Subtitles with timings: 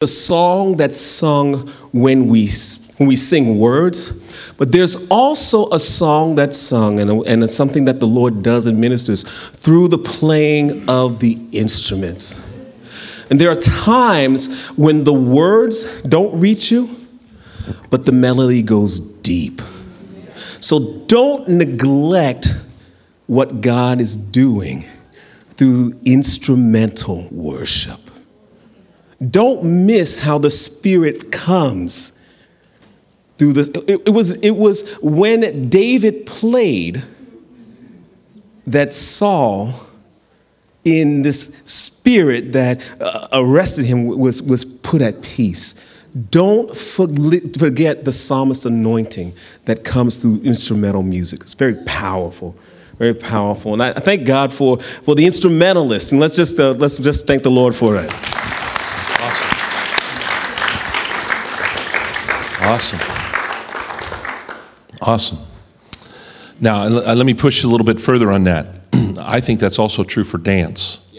[0.00, 2.48] the song that's sung when we,
[2.96, 4.24] when we sing words,
[4.56, 8.66] but there's also a song that's sung, and, and it's something that the Lord does
[8.66, 12.42] and ministers through the playing of the instruments.
[13.28, 16.88] And there are times when the words don't reach you,
[17.90, 19.60] but the melody goes deep.
[20.62, 22.58] So don't neglect
[23.26, 24.86] what God is doing
[25.56, 28.00] through instrumental worship.
[29.28, 32.18] Don't miss how the Spirit comes
[33.36, 33.68] through this.
[33.68, 37.02] It, it, was, it was when David played
[38.66, 39.74] that Saul,
[40.84, 45.74] in this spirit that uh, arrested him, was, was put at peace.
[46.30, 49.34] Don't forget the psalmist anointing
[49.66, 51.40] that comes through instrumental music.
[51.42, 52.56] It's very powerful,
[52.98, 53.74] very powerful.
[53.74, 56.12] And I, thank God for, for the instrumentalists.
[56.12, 58.10] And let's just, uh, let's just thank the Lord for it.
[62.70, 63.00] Awesome.
[65.02, 65.38] Awesome.
[66.60, 68.82] Now, uh, let me push a little bit further on that.
[69.18, 71.12] I think that's also true for dance.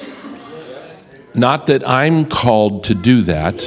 [1.33, 3.57] Not that I'm called to do that,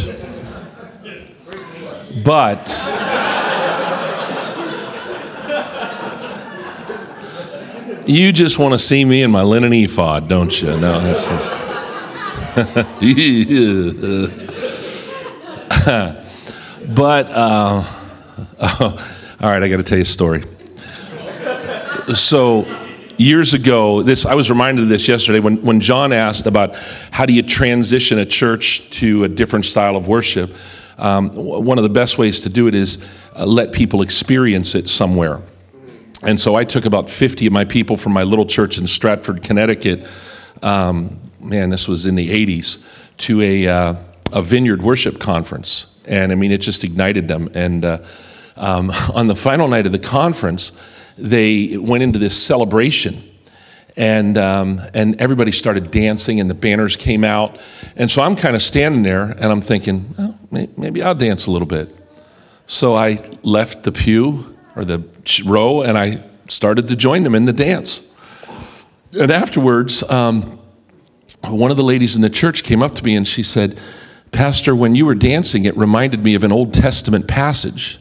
[2.24, 2.70] but
[8.06, 10.68] you just want to see me in my linen ephod, don't you?
[10.68, 11.54] No, that's just.
[16.88, 17.82] But, uh,
[18.60, 20.42] oh, all right, I got to tell you a story.
[22.14, 22.66] So,
[23.16, 26.76] years ago, this I was reminded of this yesterday when, when John asked about
[27.10, 30.50] how do you transition a church to a different style of worship.
[30.98, 34.88] Um, one of the best ways to do it is uh, let people experience it
[34.88, 35.40] somewhere.
[36.22, 39.42] And so I took about 50 of my people from my little church in Stratford,
[39.42, 40.06] Connecticut.
[40.62, 42.86] Um, man, this was in the 80s,
[43.18, 43.94] to a, uh,
[44.32, 47.48] a vineyard worship conference and I mean, it just ignited them.
[47.54, 47.98] And uh,
[48.56, 50.72] um, on the final night of the conference,
[51.16, 53.22] they went into this celebration.
[53.96, 57.60] And, um, and everybody started dancing, and the banners came out.
[57.94, 61.52] And so I'm kind of standing there, and I'm thinking, oh, maybe I'll dance a
[61.52, 61.94] little bit.
[62.66, 65.08] So I left the pew or the
[65.44, 68.12] row, and I started to join them in the dance.
[69.18, 70.58] And afterwards, um,
[71.46, 73.78] one of the ladies in the church came up to me and she said,
[74.34, 77.98] Pastor, when you were dancing, it reminded me of an Old Testament passage.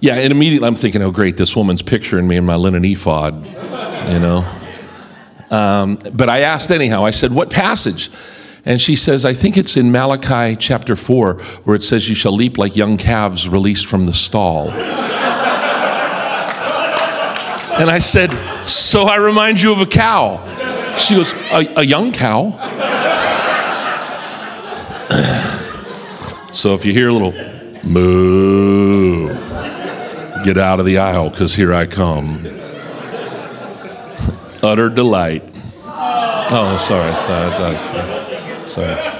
[0.00, 3.46] Yeah, and immediately I'm thinking, oh, great, this woman's picturing me in my linen ephod,
[3.46, 4.44] you know.
[5.50, 8.10] Um, but I asked anyhow, I said, what passage?
[8.64, 12.32] And she says, I think it's in Malachi chapter 4, where it says, You shall
[12.32, 14.70] leap like young calves released from the stall.
[17.78, 18.30] and I said,
[18.66, 20.40] So I remind you of a cow.
[20.96, 22.58] She goes, A, a young cow?
[26.54, 27.32] So if you hear a little
[27.82, 29.26] moo,
[30.44, 32.46] get out of the aisle because here I come.
[34.62, 35.42] Utter delight.
[35.84, 37.76] Oh, sorry, sorry,
[38.66, 39.10] sorry.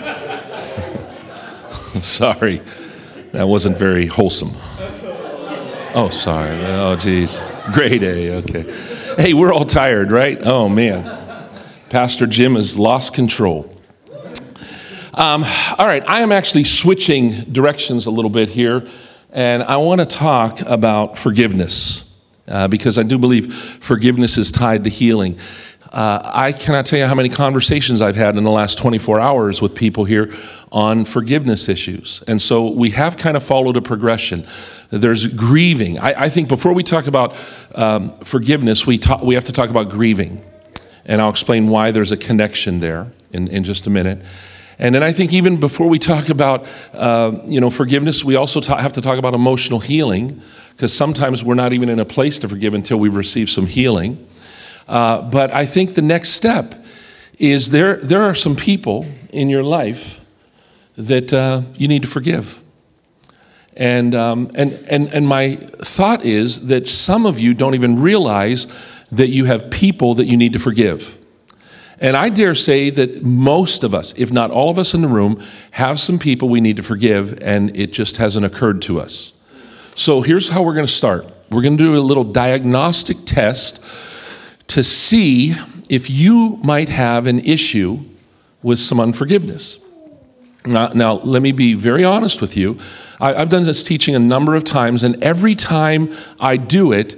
[2.04, 2.60] Sorry,
[3.32, 4.50] that wasn't very wholesome.
[5.94, 6.62] Oh, sorry.
[6.66, 7.40] Oh, geez.
[7.72, 8.64] Great A, okay.
[9.16, 10.38] Hey, we're all tired, right?
[10.42, 11.48] Oh, man.
[11.88, 13.73] Pastor Jim has lost control.
[15.16, 15.44] Um,
[15.78, 18.84] all right, I am actually switching directions a little bit here,
[19.30, 24.82] and I want to talk about forgiveness uh, because I do believe forgiveness is tied
[24.82, 25.38] to healing.
[25.92, 29.62] Uh, I cannot tell you how many conversations I've had in the last 24 hours
[29.62, 30.34] with people here
[30.72, 32.24] on forgiveness issues.
[32.26, 34.44] And so we have kind of followed a progression.
[34.90, 36.00] There's grieving.
[36.00, 37.36] I, I think before we talk about
[37.76, 40.44] um, forgiveness, we, we have to talk about grieving.
[41.04, 44.20] And I'll explain why there's a connection there in, in just a minute.
[44.78, 48.60] And then I think even before we talk about uh, you know forgiveness, we also
[48.60, 50.40] ta- have to talk about emotional healing
[50.72, 54.26] because sometimes we're not even in a place to forgive until we've received some healing.
[54.88, 56.74] Uh, but I think the next step
[57.38, 60.20] is there there are some people in your life
[60.96, 62.60] that uh, you need to forgive.
[63.76, 68.66] And, um, and, and, and my thought is that some of you don't even realize
[69.10, 71.18] that you have people that you need to forgive.
[72.00, 75.08] And I dare say that most of us, if not all of us in the
[75.08, 75.42] room,
[75.72, 79.32] have some people we need to forgive, and it just hasn't occurred to us.
[79.96, 83.84] So here's how we're going to start we're going to do a little diagnostic test
[84.68, 85.54] to see
[85.88, 88.00] if you might have an issue
[88.62, 89.78] with some unforgiveness.
[90.66, 92.78] Now, now let me be very honest with you.
[93.20, 97.16] I, I've done this teaching a number of times, and every time I do it,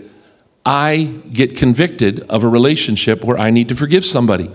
[0.66, 4.50] I get convicted of a relationship where I need to forgive somebody.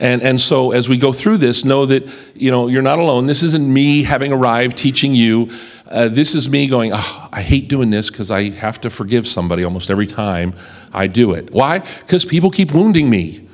[0.00, 3.26] And, and so as we go through this, know that you know you're not alone.
[3.26, 5.50] This isn't me having arrived teaching you.
[5.86, 9.26] Uh, this is me going, oh, I hate doing this because I have to forgive
[9.26, 10.54] somebody almost every time
[10.92, 11.52] I do it.
[11.52, 11.80] Why?
[11.80, 13.48] Because people keep wounding me.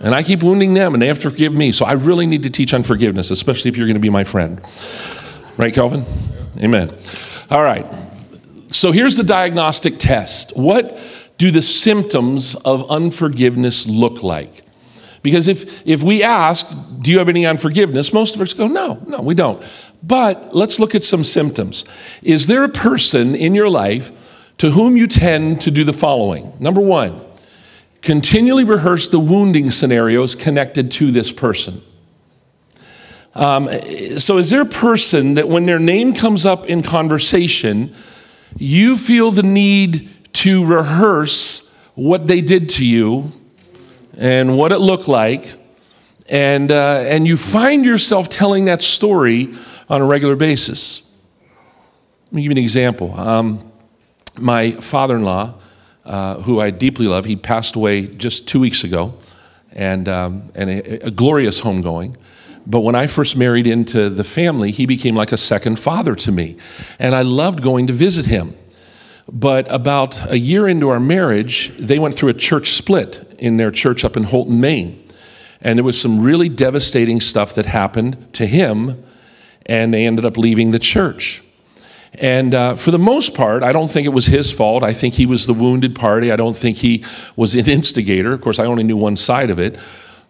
[0.00, 1.72] And I keep wounding them and they have to forgive me.
[1.72, 4.24] So I really need to teach on forgiveness, especially if you're going to be my
[4.24, 4.60] friend.
[5.56, 6.04] Right, Calvin?
[6.60, 6.96] Amen.
[7.50, 7.86] All right.
[8.70, 10.56] So here's the diagnostic test.
[10.56, 10.98] What
[11.36, 14.64] do the symptoms of unforgiveness look like?
[15.22, 16.66] Because if, if we ask,
[17.00, 18.12] do you have any unforgiveness?
[18.12, 19.62] Most of us go, no, no, we don't.
[20.02, 21.84] But let's look at some symptoms.
[22.22, 24.12] Is there a person in your life
[24.58, 26.52] to whom you tend to do the following?
[26.60, 27.20] Number one,
[28.02, 31.82] continually rehearse the wounding scenarios connected to this person.
[33.34, 33.68] Um,
[34.18, 37.94] so, is there a person that when their name comes up in conversation,
[38.56, 43.30] you feel the need to rehearse what they did to you
[44.18, 45.56] and what it looked like,
[46.28, 49.54] and, uh, and you find yourself telling that story
[49.88, 51.10] on a regular basis?
[52.26, 53.14] Let me give you an example.
[53.18, 53.72] Um,
[54.38, 55.54] my father in law,
[56.04, 59.14] uh, who I deeply love, he passed away just two weeks ago,
[59.72, 62.16] and, um, and a, a glorious homegoing.
[62.66, 66.32] But when I first married into the family, he became like a second father to
[66.32, 66.56] me.
[66.98, 68.56] And I loved going to visit him.
[69.30, 73.70] But about a year into our marriage, they went through a church split in their
[73.70, 75.04] church up in Houlton, Maine.
[75.60, 79.02] And there was some really devastating stuff that happened to him,
[79.66, 81.42] and they ended up leaving the church.
[82.14, 84.82] And uh, for the most part, I don't think it was his fault.
[84.82, 86.32] I think he was the wounded party.
[86.32, 87.04] I don't think he
[87.36, 88.32] was an instigator.
[88.32, 89.78] Of course, I only knew one side of it.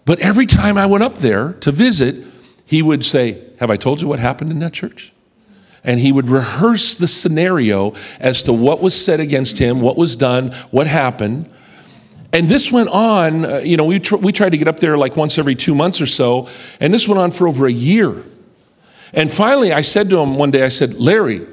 [0.05, 2.25] But every time I went up there to visit,
[2.65, 5.13] he would say, Have I told you what happened in that church?
[5.85, 10.17] And he would rehearse the scenario as to what was said against him, what was
[10.17, 11.49] done, what happened.
[12.33, 14.99] And this went on, uh, you know, we, tr- we tried to get up there
[14.99, 16.49] like once every two months or so,
[16.79, 18.23] and this went on for over a year.
[19.15, 21.47] And finally, I said to him one day, I said, Larry,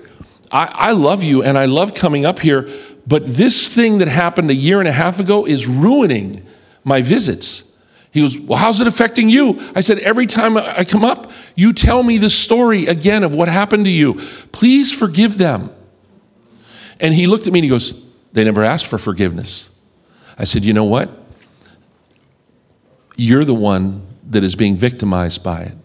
[0.51, 2.67] I, I love you and I love coming up here,
[3.07, 6.45] but this thing that happened a year and a half ago is ruining
[6.83, 7.74] my visits.
[8.15, 9.59] He goes, Well, how's it affecting you?
[9.75, 13.49] I said, Every time I come up, you tell me the story again of what
[13.49, 14.13] happened to you.
[14.53, 15.69] Please forgive them.
[17.01, 19.69] And he looked at me and he goes, They never asked for forgiveness.
[20.37, 21.09] I said, You know what?
[23.17, 25.75] You're the one that is being victimized by it.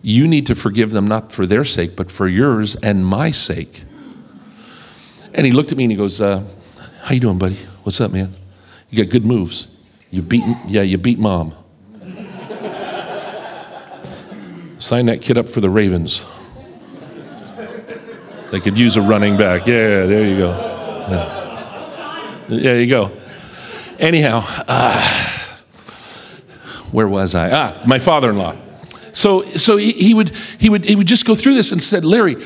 [0.00, 3.82] You need to forgive them not for their sake, but for yours and my sake.
[5.34, 6.44] And he looked at me and he goes, uh,
[7.02, 7.58] How you doing, buddy?
[7.82, 8.34] What's up, man?
[8.88, 9.68] You got good moves.
[10.10, 11.52] You beat, yeah, you beat mom.
[14.84, 16.26] Sign that kid up for the Ravens.
[18.50, 19.66] They could use a running back.
[19.66, 20.50] Yeah, there you go.
[21.08, 22.44] Yeah.
[22.50, 23.10] There you go.
[23.98, 25.30] Anyhow, uh,
[26.92, 27.50] where was I?
[27.50, 28.56] Ah, my father-in-law.
[29.14, 32.04] So, so he, he, would, he, would, he would just go through this and said,
[32.04, 32.36] Larry,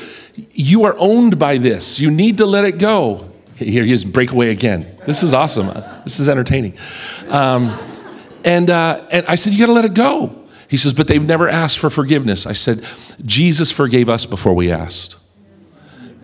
[0.51, 1.99] you are owned by this.
[1.99, 3.29] You need to let it go.
[3.57, 4.95] Here he is, breakaway again.
[5.05, 5.67] This is awesome.
[6.05, 6.77] This is entertaining.
[7.27, 7.77] Um,
[8.45, 10.38] and, uh, and I said, You got to let it go.
[10.69, 12.45] He says, But they've never asked for forgiveness.
[12.45, 12.85] I said,
[13.25, 15.17] Jesus forgave us before we asked.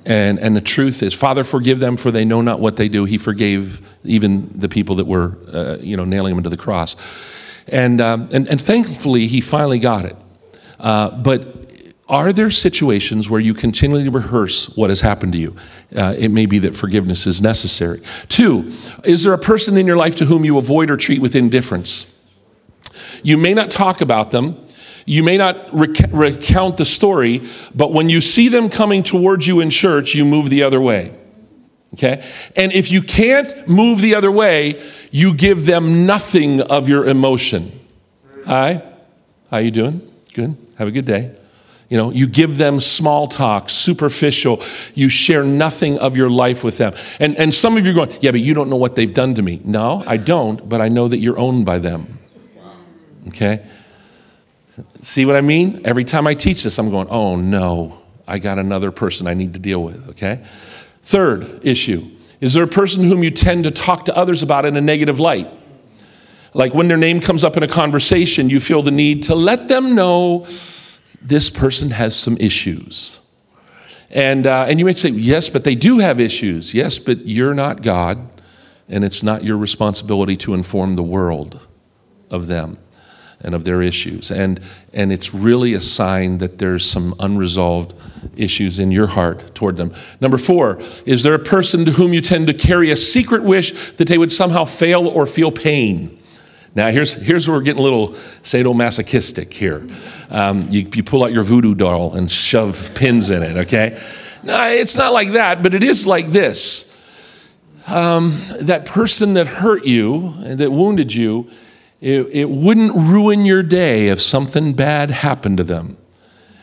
[0.05, 3.05] And, and the truth is, Father, forgive them, for they know not what they do.
[3.05, 6.95] He forgave even the people that were, uh, you know, nailing him to the cross.
[7.69, 10.15] And, um, and, and thankfully, he finally got it.
[10.79, 11.65] Uh, but
[12.07, 15.55] are there situations where you continually rehearse what has happened to you?
[15.95, 17.99] Uh, it may be that forgiveness is necessary.
[18.29, 18.71] Two,
[19.03, 22.14] is there a person in your life to whom you avoid or treat with indifference?
[23.23, 24.57] You may not talk about them,
[25.05, 29.59] you may not rec- recount the story, but when you see them coming towards you
[29.59, 31.13] in church, you move the other way.
[31.93, 32.25] Okay?
[32.55, 37.71] And if you can't move the other way, you give them nothing of your emotion.
[38.45, 38.83] Hi.
[39.49, 40.01] How you doing?
[40.33, 40.57] Good.
[40.77, 41.35] Have a good day.
[41.89, 44.61] You know, you give them small talk, superficial.
[44.95, 46.93] You share nothing of your life with them.
[47.19, 49.35] And, and some of you are going, yeah, but you don't know what they've done
[49.35, 49.61] to me.
[49.63, 52.14] No, I don't, but I know that you're owned by them.
[53.27, 53.65] Okay?
[55.01, 55.81] See what I mean?
[55.85, 59.53] Every time I teach this, I'm going, oh no, I got another person I need
[59.53, 60.09] to deal with.
[60.09, 60.43] Okay?
[61.03, 64.75] Third issue is there a person whom you tend to talk to others about in
[64.75, 65.49] a negative light?
[66.53, 69.67] Like when their name comes up in a conversation, you feel the need to let
[69.67, 70.45] them know
[71.21, 73.19] this person has some issues.
[74.09, 76.73] And, uh, and you might say, yes, but they do have issues.
[76.73, 78.29] Yes, but you're not God,
[78.87, 81.67] and it's not your responsibility to inform the world
[82.29, 82.77] of them
[83.45, 84.31] and of their issues.
[84.31, 84.59] And,
[84.91, 87.93] and it's really a sign that there's some unresolved
[88.35, 89.93] issues in your heart toward them.
[90.19, 93.71] Number four, is there a person to whom you tend to carry a secret wish
[93.97, 96.19] that they would somehow fail or feel pain?
[96.73, 98.09] Now, here's, here's where we're getting a little
[98.41, 99.87] sadomasochistic here.
[100.29, 104.01] Um, you, you pull out your voodoo doll and shove pins in it, okay?
[104.43, 106.91] No, it's not like that, but it is like this.
[107.87, 111.47] Um, that person that hurt you, that wounded you,
[112.05, 115.97] it, it wouldn't ruin your day if something bad happened to them.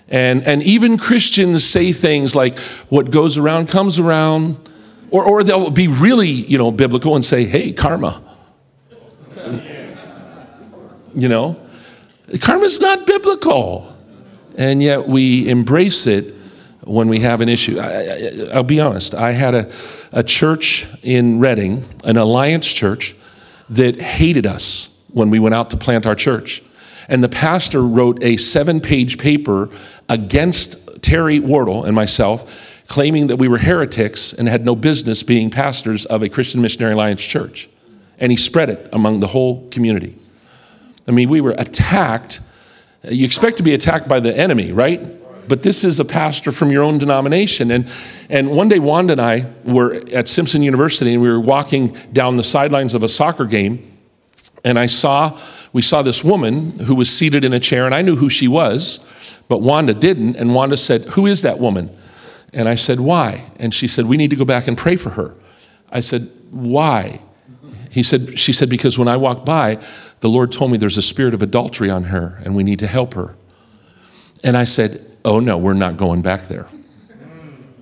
[0.06, 2.56] And, and even Christians say things like,
[2.90, 4.56] what goes around comes around,
[5.10, 8.22] or, or they'll be really, you know, biblical and say, hey, karma.
[11.12, 11.60] You know,
[12.40, 13.92] karma's not biblical.
[14.56, 16.36] And yet we embrace it
[16.84, 17.80] when we have an issue.
[17.80, 19.72] I, will be honest, I had a,
[20.12, 23.16] a church in Redding, an alliance church,
[23.70, 26.62] that hated us when we went out to plant our church.
[27.08, 29.68] And the pastor wrote a seven page paper
[30.08, 35.50] against Terry Wardle and myself, claiming that we were heretics and had no business being
[35.50, 37.68] pastors of a Christian Missionary Alliance church.
[38.18, 40.16] And he spread it among the whole community.
[41.08, 42.40] I mean, we were attacked.
[43.02, 45.00] You expect to be attacked by the enemy, right?
[45.48, 47.70] But this is a pastor from your own denomination.
[47.70, 47.90] And,
[48.28, 52.36] and one day, Wanda and I were at Simpson University and we were walking down
[52.36, 53.91] the sidelines of a soccer game.
[54.64, 55.38] And I saw,
[55.72, 58.46] we saw this woman who was seated in a chair, and I knew who she
[58.46, 59.04] was,
[59.48, 60.36] but Wanda didn't.
[60.36, 61.94] And Wanda said, Who is that woman?
[62.52, 63.44] And I said, Why?
[63.58, 65.34] And she said, We need to go back and pray for her.
[65.90, 67.20] I said, Why?
[67.90, 69.82] He said, She said, Because when I walked by,
[70.20, 72.86] the Lord told me there's a spirit of adultery on her and we need to
[72.86, 73.34] help her.
[74.44, 76.68] And I said, Oh, no, we're not going back there.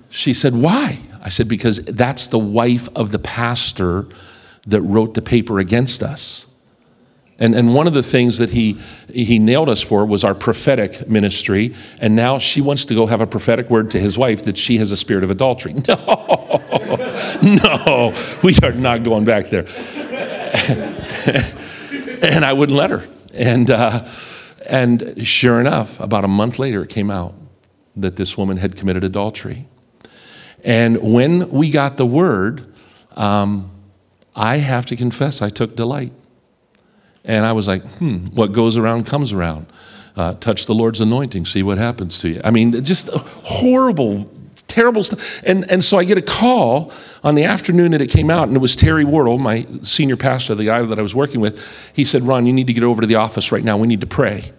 [0.09, 0.99] She said, Why?
[1.23, 4.07] I said, Because that's the wife of the pastor
[4.65, 6.50] that wrote the paper against us.
[7.41, 8.77] And, and one of the things that he,
[9.11, 11.73] he nailed us for was our prophetic ministry.
[11.99, 14.77] And now she wants to go have a prophetic word to his wife that she
[14.77, 15.75] has a spirit of adultery.
[17.43, 19.65] No, no, we are not going back there.
[22.21, 23.07] and I wouldn't let her.
[23.33, 24.05] And, uh,
[24.67, 27.33] and sure enough, about a month later, it came out
[27.95, 29.67] that this woman had committed adultery.
[30.63, 32.71] And when we got the word,
[33.15, 33.71] um,
[34.35, 36.11] I have to confess, I took delight.
[37.23, 39.67] And I was like, hmm, what goes around comes around.
[40.15, 42.41] Uh, touch the Lord's anointing, see what happens to you.
[42.43, 44.29] I mean, just horrible
[44.67, 45.41] terrible stuff.
[45.43, 46.91] And, and so I get a call
[47.23, 50.55] on the afternoon that it came out, and it was Terry Wardle, my senior pastor,
[50.55, 51.61] the guy that I was working with.
[51.93, 53.77] He said, Ron, you need to get over to the office right now.
[53.77, 54.51] We need to pray.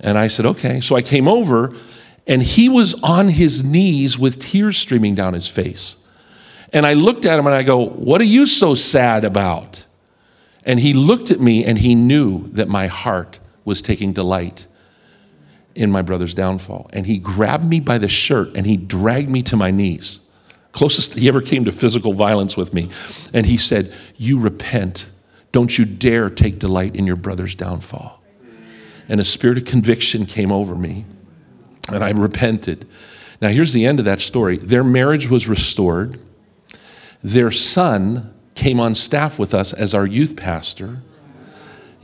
[0.00, 0.80] And I said, okay.
[0.80, 1.74] So I came over,
[2.26, 6.04] and he was on his knees with tears streaming down his face.
[6.72, 9.84] And I looked at him and I go, What are you so sad about?
[10.64, 14.66] And he looked at me and he knew that my heart was taking delight
[15.74, 16.88] in my brother's downfall.
[16.92, 20.20] And he grabbed me by the shirt and he dragged me to my knees.
[20.72, 22.90] Closest he ever came to physical violence with me.
[23.34, 25.10] And he said, You repent.
[25.52, 28.22] Don't you dare take delight in your brother's downfall.
[29.08, 31.04] And a spirit of conviction came over me,
[31.92, 32.88] and I repented.
[33.42, 36.18] Now, here's the end of that story their marriage was restored.
[37.22, 40.98] Their son came on staff with us as our youth pastor.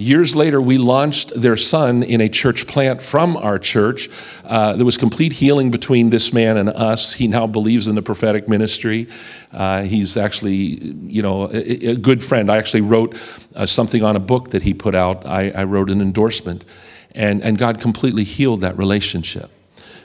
[0.00, 4.08] Years later, we launched their son in a church plant from our church.
[4.44, 7.14] Uh, there was complete healing between this man and us.
[7.14, 9.08] He now believes in the prophetic ministry.
[9.52, 12.48] Uh, he's actually, you know, a, a, good friend.
[12.48, 13.20] I actually wrote
[13.56, 15.26] uh, something on a book that he put out.
[15.26, 16.64] I, I wrote an endorsement,
[17.10, 19.50] and, and God completely healed that relationship.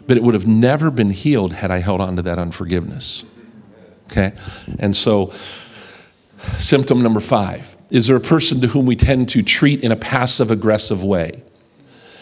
[0.07, 3.25] But it would have never been healed had I held on to that unforgiveness.
[4.07, 4.33] Okay?
[4.79, 5.31] And so,
[6.57, 9.95] symptom number five is there a person to whom we tend to treat in a
[9.95, 11.43] passive aggressive way?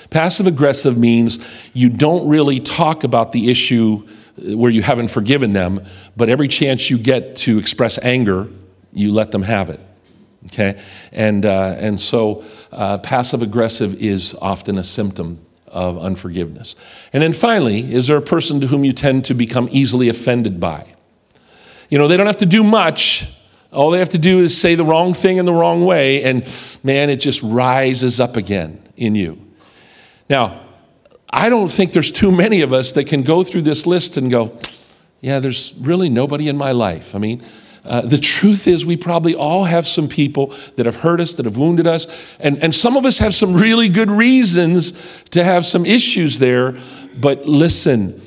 [0.10, 1.40] Passive aggressive means
[1.74, 4.06] you don't really talk about the issue
[4.38, 5.82] uh, where you haven't forgiven them,
[6.18, 8.50] but every chance you get to express anger,
[8.92, 9.80] you let them have it.
[10.48, 10.78] Okay?
[11.14, 16.76] And, uh, and so uh, passive aggressive is often a symptom of unforgiveness.
[17.14, 20.60] And then finally, is there a person to whom you tend to become easily offended
[20.60, 20.86] by?
[21.90, 23.32] You know, they don't have to do much,
[23.72, 26.44] all they have to do is say the wrong thing in the wrong way, and
[26.84, 29.40] man, it just rises up again in you.
[30.30, 30.62] Now,
[31.30, 34.30] I don't think there's too many of us that can go through this list and
[34.30, 34.60] go,
[35.22, 37.16] yeah, there's really nobody in my life.
[37.16, 37.44] I mean,
[37.86, 41.46] uh, the truth is, we probably all have some people that have hurt us, that
[41.46, 42.06] have wounded us,
[42.40, 44.94] and, and some of us have some really good reasons
[45.30, 46.76] to have some issues there.
[47.18, 48.22] But listen,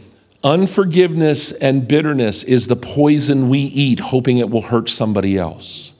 [0.44, 5.94] Unforgiveness and bitterness is the poison we eat, hoping it will hurt somebody else.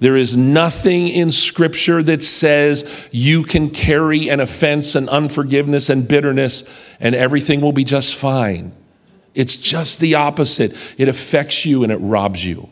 [0.00, 6.08] There is nothing in Scripture that says you can carry an offense and unforgiveness and
[6.08, 6.68] bitterness
[6.98, 8.72] and everything will be just fine.
[9.34, 10.76] It's just the opposite.
[10.98, 12.68] It affects you and it robs you.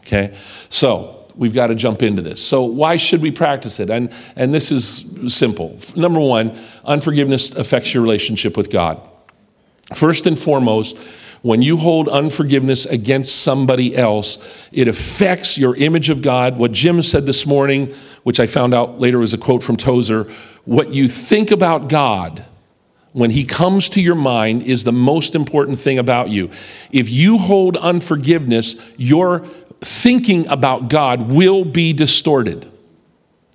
[0.00, 0.36] Okay?
[0.68, 2.40] So, we've got to jump into this.
[2.40, 3.90] So, why should we practice it?
[3.90, 5.78] And, and this is simple.
[5.96, 9.00] Number one, unforgiveness affects your relationship with God.
[9.94, 10.98] First and foremost,
[11.42, 14.38] when you hold unforgiveness against somebody else,
[14.72, 16.56] it affects your image of God.
[16.56, 20.24] What Jim said this morning, which I found out later was a quote from Tozer
[20.64, 22.44] what you think about God
[23.12, 26.50] when he comes to your mind is the most important thing about you.
[26.90, 29.46] If you hold unforgiveness, your
[29.80, 32.70] thinking about God will be distorted.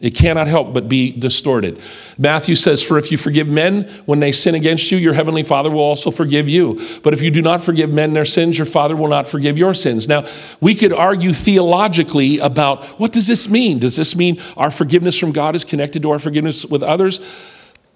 [0.02, 1.80] It cannot help but be distorted.
[2.18, 5.70] Matthew says, For if you forgive men when they sin against you, your heavenly Father
[5.70, 6.82] will also forgive you.
[7.04, 9.76] But if you do not forgive men their sins, your Father will not forgive your
[9.76, 10.08] sins.
[10.08, 10.26] Now,
[10.60, 13.78] we could argue theologically about what does this mean?
[13.78, 17.20] Does this mean our forgiveness from God is connected to our forgiveness with others?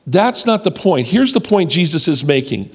[0.06, 1.08] That's not the point.
[1.08, 2.70] Here's the point Jesus is making.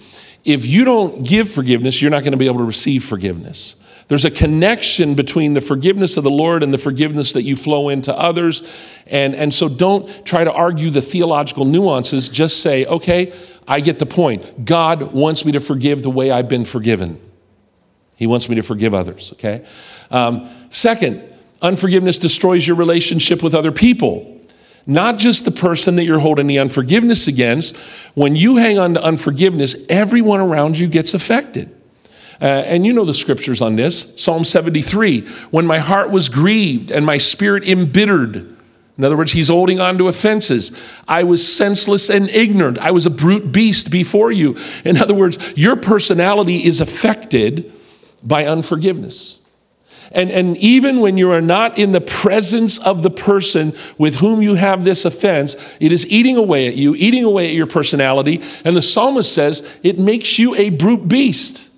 [0.44, 3.76] If you don't give forgiveness, you're not going to be able to receive forgiveness.
[4.10, 7.88] There's a connection between the forgiveness of the Lord and the forgiveness that you flow
[7.88, 8.68] into others.
[9.06, 12.28] And, and so don't try to argue the theological nuances.
[12.28, 13.32] Just say, okay,
[13.68, 14.64] I get the point.
[14.64, 17.20] God wants me to forgive the way I've been forgiven.
[18.16, 19.64] He wants me to forgive others, okay?
[20.10, 21.22] Um, second,
[21.62, 24.42] unforgiveness destroys your relationship with other people.
[24.88, 27.76] Not just the person that you're holding the unforgiveness against.
[28.14, 31.76] When you hang on to unforgiveness, everyone around you gets affected.
[32.40, 36.90] Uh, and you know the scriptures on this Psalm 73 when my heart was grieved
[36.90, 38.56] and my spirit embittered.
[38.96, 40.78] In other words, he's holding on to offenses.
[41.08, 42.78] I was senseless and ignorant.
[42.78, 44.56] I was a brute beast before you.
[44.84, 47.72] In other words, your personality is affected
[48.22, 49.38] by unforgiveness.
[50.12, 54.42] And, and even when you are not in the presence of the person with whom
[54.42, 58.42] you have this offense, it is eating away at you, eating away at your personality.
[58.64, 61.69] And the psalmist says it makes you a brute beast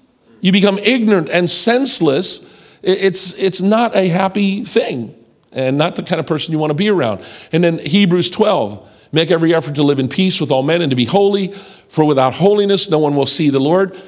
[0.43, 5.15] you become ignorant and senseless, it's, it's not a happy thing
[5.53, 7.25] and not the kind of person you want to be around.
[7.53, 10.91] And then Hebrews 12 make every effort to live in peace with all men and
[10.91, 11.53] to be holy,
[11.89, 13.99] for without holiness no one will see the Lord.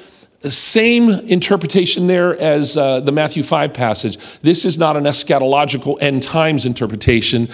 [0.41, 4.17] The same interpretation there as uh, the Matthew 5 passage.
[4.41, 7.47] This is not an eschatological end times interpretation.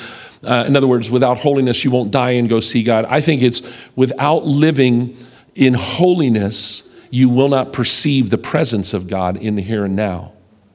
[0.44, 3.06] Uh, in other words, without holiness, you won't die and go see God.
[3.06, 3.62] I think it's
[3.96, 5.18] without living
[5.56, 10.34] in holiness, you will not perceive the presence of God in the here and now.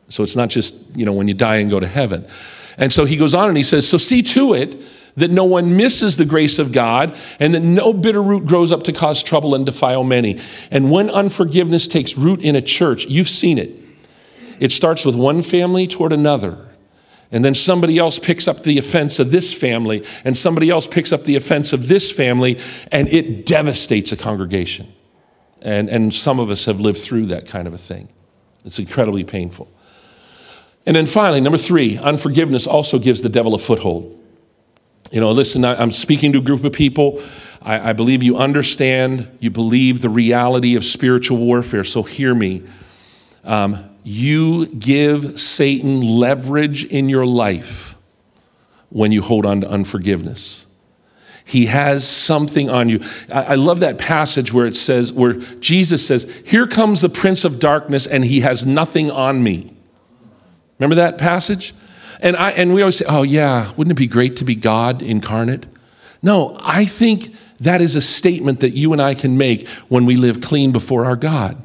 [0.08, 2.26] So it's not just, you know, when you die and go to heaven.
[2.78, 4.78] And so he goes on and he says, So see to it
[5.16, 8.82] that no one misses the grace of God and that no bitter root grows up
[8.84, 10.38] to cause trouble and defile many.
[10.70, 13.72] And when unforgiveness takes root in a church, you've seen it.
[14.60, 16.58] It starts with one family toward another.
[17.32, 21.12] And then somebody else picks up the offense of this family, and somebody else picks
[21.12, 22.58] up the offense of this family,
[22.92, 24.86] and it devastates a congregation.
[25.66, 28.08] And, and some of us have lived through that kind of a thing.
[28.64, 29.68] It's incredibly painful.
[30.86, 34.16] And then finally, number three, unforgiveness also gives the devil a foothold.
[35.10, 37.20] You know, listen, I, am speaking to a group of people.
[37.62, 42.62] I, I believe you understand, you believe the reality of spiritual warfare, so hear me.
[43.42, 47.96] Um, you give Satan leverage in your life
[48.90, 50.65] when you hold on to unforgiveness.
[51.46, 53.00] He has something on you.
[53.32, 57.60] I, love that passage where it says, where Jesus says, Here comes the prince of
[57.60, 59.72] darkness, and he has nothing on me.
[60.80, 61.72] Remember that passage?
[62.18, 65.02] And, I, and we always say, Oh, yeah, wouldn't it be great to be God
[65.02, 65.66] incarnate?
[66.20, 70.16] No, I think that is a statement that you and I can make when we
[70.16, 71.62] live clean before our God.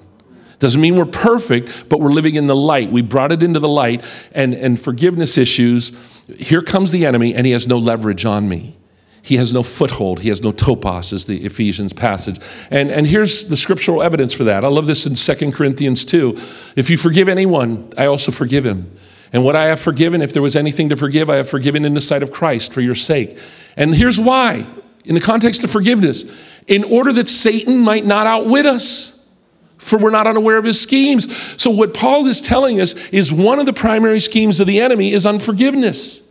[0.60, 2.92] Doesn't mean we're perfect, but we're living in the light.
[2.92, 6.00] We brought it into the light, and, and forgiveness issues.
[6.38, 8.78] Here comes the enemy, and he has no leverage on me.
[9.24, 10.22] He has no foothold.
[10.22, 12.40] He has no topos, is the Ephesians passage.
[12.72, 14.66] And, and here's the scriptural evidence for that.
[14.66, 16.38] I love this in 2 Corinthians 2.
[16.76, 18.98] If you forgive anyone, I also forgive him.
[19.34, 21.94] And what I have forgiven, if there was anything to forgive, I have forgiven in
[21.94, 23.38] the sight of Christ for your sake.
[23.78, 24.66] And here's why
[25.06, 26.26] in the context of forgiveness
[26.68, 29.30] in order that Satan might not outwit us,
[29.78, 31.34] for we're not unaware of his schemes.
[31.62, 35.12] So, what Paul is telling us is one of the primary schemes of the enemy
[35.12, 36.31] is unforgiveness.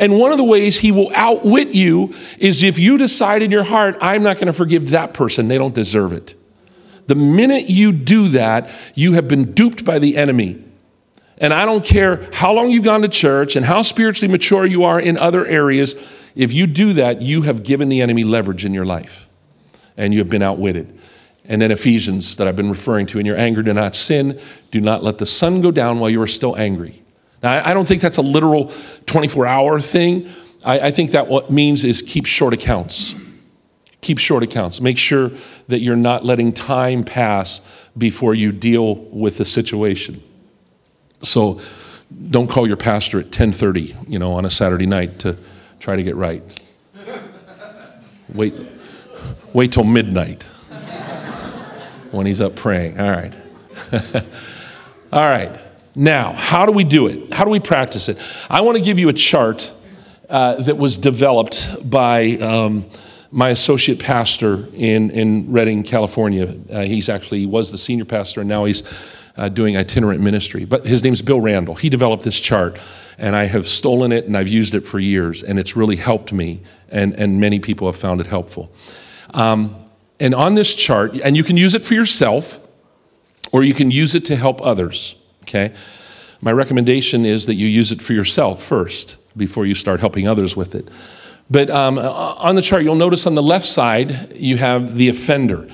[0.00, 3.64] And one of the ways he will outwit you is if you decide in your
[3.64, 6.34] heart, I'm not going to forgive that person, they don't deserve it.
[7.06, 10.64] The minute you do that, you have been duped by the enemy.
[11.38, 14.84] And I don't care how long you've gone to church and how spiritually mature you
[14.84, 15.94] are in other areas,
[16.34, 19.26] if you do that, you have given the enemy leverage in your life
[19.96, 20.98] and you have been outwitted.
[21.44, 24.40] And then Ephesians that I've been referring to in your anger, do not sin.
[24.70, 27.02] Do not let the sun go down while you are still angry.
[27.42, 28.72] Now, I don't think that's a literal
[29.06, 30.28] 24 hour thing.
[30.64, 33.14] I, I think that what means is keep short accounts.
[34.02, 34.80] Keep short accounts.
[34.80, 35.30] Make sure
[35.68, 40.22] that you're not letting time pass before you deal with the situation.
[41.22, 41.60] So,
[42.30, 45.36] don't call your pastor at 10:30, you know, on a Saturday night to
[45.78, 46.42] try to get right.
[48.34, 48.54] Wait,
[49.52, 50.44] wait till midnight
[52.12, 53.00] when he's up praying.
[53.00, 53.34] All right.
[55.12, 55.58] All right.
[55.94, 57.32] Now, how do we do it?
[57.32, 58.18] How do we practice it?
[58.48, 59.72] I want to give you a chart
[60.28, 62.86] uh, that was developed by um,
[63.32, 66.54] my associate pastor in, in Redding, California.
[66.70, 68.82] Uh, he's actually he was the senior pastor, and now he's
[69.36, 70.64] uh, doing itinerant ministry.
[70.64, 71.74] But his name's Bill Randall.
[71.74, 72.78] He developed this chart,
[73.18, 76.32] and I have stolen it and I've used it for years, and it's really helped
[76.32, 78.72] me, and, and many people have found it helpful.
[79.34, 79.76] Um,
[80.18, 82.60] and on this chart, and you can use it for yourself,
[83.52, 85.19] or you can use it to help others,
[85.50, 85.74] okay?
[86.40, 90.56] My recommendation is that you use it for yourself first before you start helping others
[90.56, 90.88] with it.
[91.50, 95.68] But um, on the chart, you'll notice on the left side, you have the offender.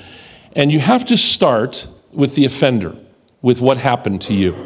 [0.55, 2.97] And you have to start with the offender,
[3.43, 4.57] with what happened to you.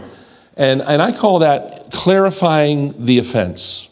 [0.57, 3.89] And, and I call that clarifying the offense.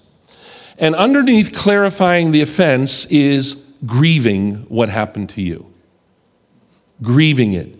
[0.78, 3.54] And underneath clarifying the offense is
[3.84, 5.72] grieving what happened to you.
[7.02, 7.74] Grieving it.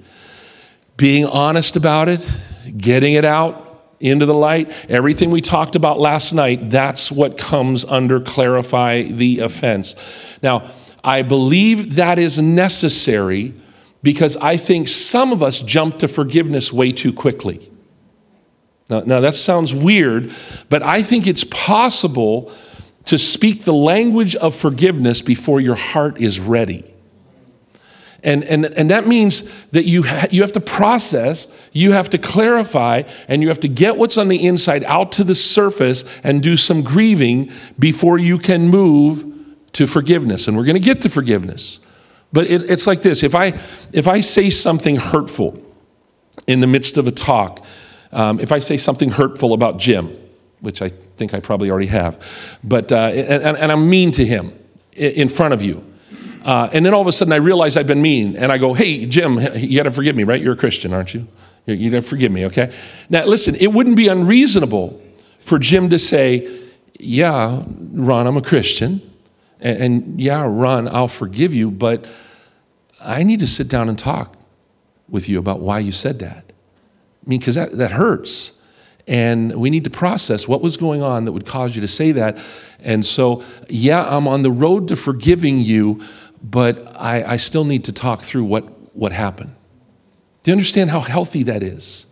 [0.96, 2.40] Being honest about it,
[2.76, 3.68] getting it out,
[4.00, 4.72] into the light.
[4.88, 9.96] Everything we talked about last night, that's what comes under clarify the offense.
[10.42, 10.70] Now,
[11.02, 13.54] I believe that is necessary
[14.02, 17.70] because I think some of us jump to forgiveness way too quickly.
[18.88, 20.32] Now, now, that sounds weird,
[20.70, 22.52] but I think it's possible
[23.04, 26.94] to speak the language of forgiveness before your heart is ready.
[28.24, 32.18] And, and, and that means that you, ha- you have to process, you have to
[32.18, 36.42] clarify, and you have to get what's on the inside out to the surface and
[36.42, 39.24] do some grieving before you can move
[39.72, 40.48] to forgiveness.
[40.48, 41.78] And we're going to get to forgiveness.
[42.32, 43.58] But it, it's like this if I,
[43.92, 45.62] if I say something hurtful
[46.46, 47.64] in the midst of a talk,
[48.10, 50.16] um, if I say something hurtful about Jim,
[50.60, 52.20] which I think I probably already have,
[52.64, 54.58] but, uh, and, and I'm mean to him
[54.92, 55.84] in front of you,
[56.48, 58.34] uh, and then all of a sudden I realize I've been mean.
[58.34, 60.40] And I go, hey, Jim, you got to forgive me, right?
[60.40, 61.28] You're a Christian, aren't you?
[61.66, 62.72] You got to forgive me, okay?
[63.10, 64.98] Now, listen, it wouldn't be unreasonable
[65.40, 66.48] for Jim to say,
[66.98, 69.02] yeah, Ron, I'm a Christian.
[69.60, 72.08] And, and yeah, Ron, I'll forgive you, but
[72.98, 74.34] I need to sit down and talk
[75.06, 76.44] with you about why you said that.
[76.48, 78.64] I mean, because that, that hurts.
[79.06, 82.12] And we need to process what was going on that would cause you to say
[82.12, 82.38] that.
[82.78, 86.00] And so, yeah, I'm on the road to forgiving you,
[86.42, 88.64] but I, I still need to talk through what,
[88.96, 89.54] what happened.
[90.42, 92.06] Do you understand how healthy that is?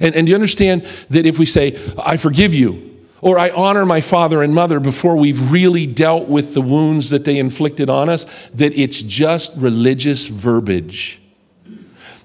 [0.00, 3.86] And, and do you understand that if we say, I forgive you, or I honor
[3.86, 8.08] my father and mother before we've really dealt with the wounds that they inflicted on
[8.08, 11.20] us, that it's just religious verbiage.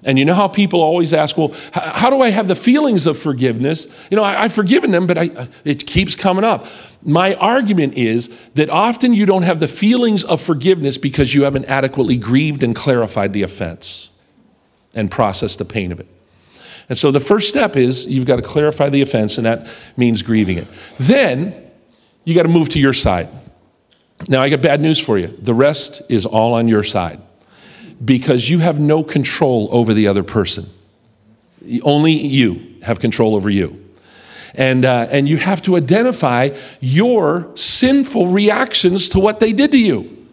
[0.04, 3.18] And you know how people always ask, well, how do I have the feelings of
[3.18, 3.86] forgiveness?
[4.10, 6.66] You know, I, have forgiven them, but I, it keeps coming up.
[7.04, 11.64] My argument is that often you don't have the feelings of forgiveness because you haven't
[11.64, 14.10] adequately grieved and clarified the offense
[14.94, 16.06] and processed the pain of it.
[16.88, 20.22] And so the first step is you've got to clarify the offense, and that means
[20.22, 20.68] grieving it.
[20.98, 21.54] Then
[22.24, 23.28] you got to move to your side.
[24.28, 25.26] Now, I got bad news for you.
[25.26, 27.20] The rest is all on your side
[28.04, 30.66] because you have no control over the other person.
[31.82, 33.81] Only you have control over you.
[34.54, 39.78] And, uh, and you have to identify your sinful reactions to what they did to
[39.78, 40.26] you.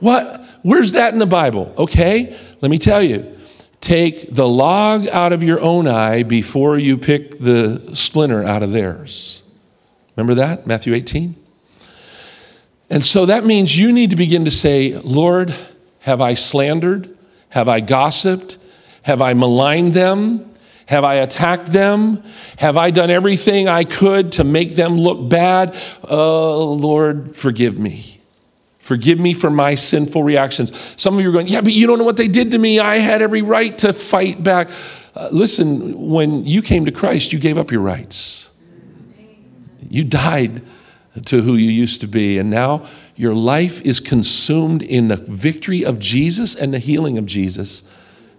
[0.00, 0.40] What?
[0.62, 1.74] Where's that in the Bible?
[1.76, 3.30] Okay, let me tell you.
[3.80, 8.72] Take the log out of your own eye before you pick the splinter out of
[8.72, 9.42] theirs.
[10.16, 10.66] Remember that?
[10.66, 11.36] Matthew 18?
[12.88, 15.54] And so that means you need to begin to say, Lord,
[16.00, 17.14] have I slandered?
[17.50, 18.56] Have I gossiped?
[19.02, 20.50] Have I maligned them?
[20.86, 22.22] Have I attacked them?
[22.58, 25.76] Have I done everything I could to make them look bad?
[26.02, 28.20] Oh, Lord, forgive me.
[28.78, 30.70] Forgive me for my sinful reactions.
[30.96, 32.78] Some of you are going, Yeah, but you don't know what they did to me.
[32.78, 34.68] I had every right to fight back.
[35.14, 38.50] Uh, listen, when you came to Christ, you gave up your rights.
[39.88, 40.62] You died
[41.24, 45.84] to who you used to be, and now your life is consumed in the victory
[45.84, 47.84] of Jesus and the healing of Jesus,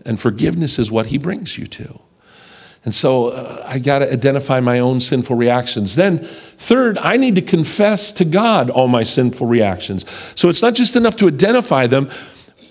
[0.06, 2.05] and forgiveness is what he brings you to.
[2.86, 5.96] And so uh, I got to identify my own sinful reactions.
[5.96, 10.06] Then, third, I need to confess to God all my sinful reactions.
[10.36, 12.10] So it's not just enough to identify them.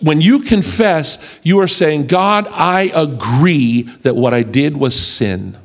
[0.01, 5.59] When you confess, you are saying, God, I agree that what I did was sin.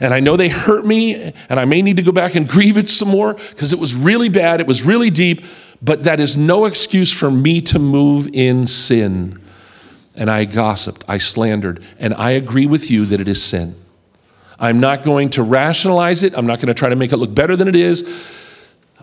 [0.00, 1.14] And I know they hurt me,
[1.48, 3.94] and I may need to go back and grieve it some more because it was
[3.94, 5.44] really bad, it was really deep,
[5.80, 9.41] but that is no excuse for me to move in sin
[10.14, 13.74] and I gossiped, I slandered, and I agree with you that it is sin.
[14.58, 16.36] I'm not going to rationalize it.
[16.36, 18.04] I'm not going to try to make it look better than it is.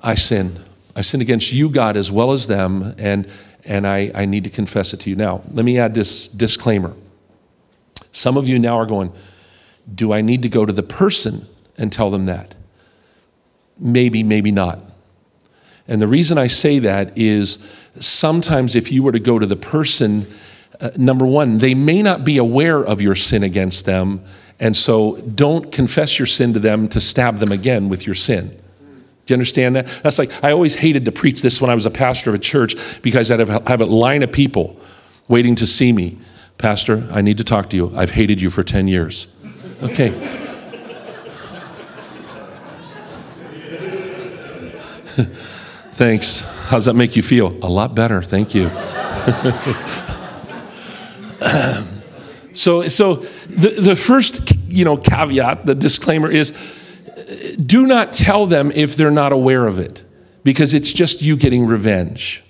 [0.01, 0.63] I sin.
[0.95, 3.27] I sin against you, God, as well as them, and,
[3.65, 5.15] and I, I need to confess it to you.
[5.15, 6.95] Now, let me add this disclaimer.
[8.11, 9.11] Some of you now are going,
[9.93, 11.45] Do I need to go to the person
[11.77, 12.55] and tell them that?
[13.77, 14.79] Maybe, maybe not.
[15.87, 17.67] And the reason I say that is
[17.99, 20.27] sometimes if you were to go to the person,
[20.81, 24.23] uh, number one, they may not be aware of your sin against them.
[24.59, 28.49] And so don't confess your sin to them to stab them again with your sin.
[28.49, 29.87] Do you understand that?
[30.03, 32.39] That's like, I always hated to preach this when I was a pastor of a
[32.39, 34.79] church because I'd have, have a line of people
[35.27, 36.17] waiting to see me.
[36.57, 37.93] Pastor, I need to talk to you.
[37.95, 39.27] I've hated you for 10 years.
[39.83, 40.09] Okay.
[45.93, 46.41] Thanks.
[46.67, 47.55] How's that make you feel?
[47.61, 48.21] A lot better.
[48.21, 48.69] Thank you.
[52.53, 56.53] so, so the, the first, you know, caveat, the disclaimer is
[57.63, 60.03] do not tell them if they're not aware of it
[60.43, 62.43] because it's just you getting revenge.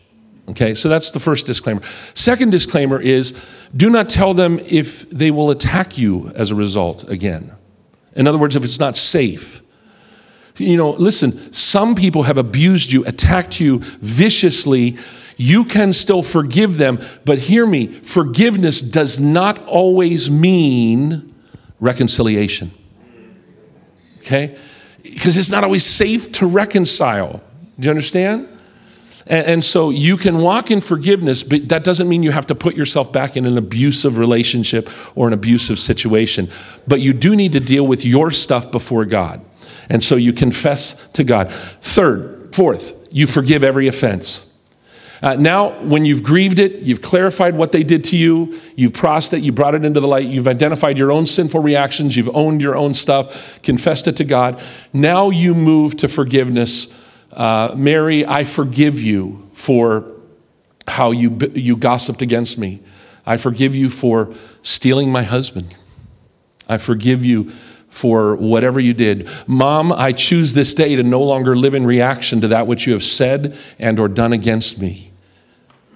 [0.49, 1.81] Okay, so that's the first disclaimer.
[2.15, 3.39] Second disclaimer is
[3.75, 7.51] do not tell them if they will attack you as a result again.
[8.15, 9.61] In other words, if it's not safe.
[10.57, 14.97] You know, listen, some people have abused you, attacked you viciously.
[15.41, 21.33] You can still forgive them, but hear me forgiveness does not always mean
[21.79, 22.71] reconciliation.
[24.17, 24.57] Okay?
[25.01, 27.41] Because it's not always safe to reconcile.
[27.79, 28.49] Do you understand?
[29.27, 32.55] And, and, so you can walk in forgiveness, but that doesn't mean you have to
[32.55, 36.49] put yourself back in an abusive relationship or an abusive situation.
[36.85, 39.39] But you do need to deal with your stuff before God.
[39.87, 41.49] And so you confess to God.
[41.81, 44.48] Third, fourth, you forgive every offense.
[45.21, 49.33] Uh, now, when you've grieved it, you've clarified what they did to you, you've processed
[49.33, 52.61] it, you brought it into the light, you've identified your own sinful reactions, you've owned
[52.61, 54.61] your own stuff, confessed it to God.
[54.93, 56.87] Now you move to forgiveness.
[57.33, 60.05] Uh, Mary, I forgive you for
[60.87, 62.81] how you, you gossiped against me.
[63.25, 65.75] I forgive you for stealing my husband.
[66.67, 67.51] I forgive you
[67.89, 69.29] for whatever you did.
[69.47, 72.93] Mom, I choose this day to no longer live in reaction to that which you
[72.93, 75.08] have said and or done against me.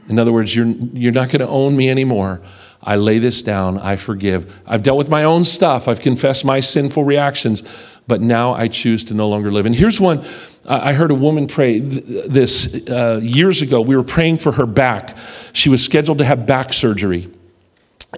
[0.08, 2.42] In other words, you're, you're not going to own me anymore.
[2.82, 3.78] I lay this down.
[3.78, 4.62] I forgive.
[4.68, 5.88] I've dealt with my own stuff.
[5.88, 7.64] I've confessed my sinful reactions,
[8.08, 9.66] but now I choose to no longer live.
[9.66, 10.26] And here's one
[10.66, 13.82] I heard a woman pray this uh, years ago.
[13.82, 15.18] We were praying for her back.
[15.52, 17.30] She was scheduled to have back surgery.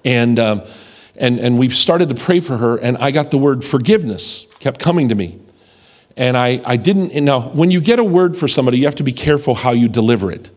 [0.04, 0.62] And um,
[1.18, 4.80] and, and we started to pray for her, and I got the word forgiveness kept
[4.80, 5.40] coming to me.
[6.18, 9.04] And I, I didn't, now when you get a word for somebody, you have to
[9.04, 10.50] be careful how you deliver it.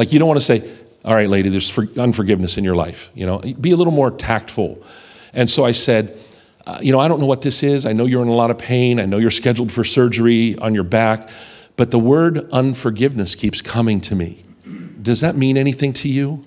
[0.00, 0.66] Like you don't want to say,
[1.04, 3.10] all right, lady, there's for, unforgiveness in your life.
[3.14, 4.82] You know, be a little more tactful.
[5.34, 6.18] And so I said,
[6.66, 7.84] uh, you know, I don't know what this is.
[7.84, 8.98] I know you're in a lot of pain.
[8.98, 11.28] I know you're scheduled for surgery on your back,
[11.76, 14.42] but the word unforgiveness keeps coming to me.
[15.02, 16.46] Does that mean anything to you?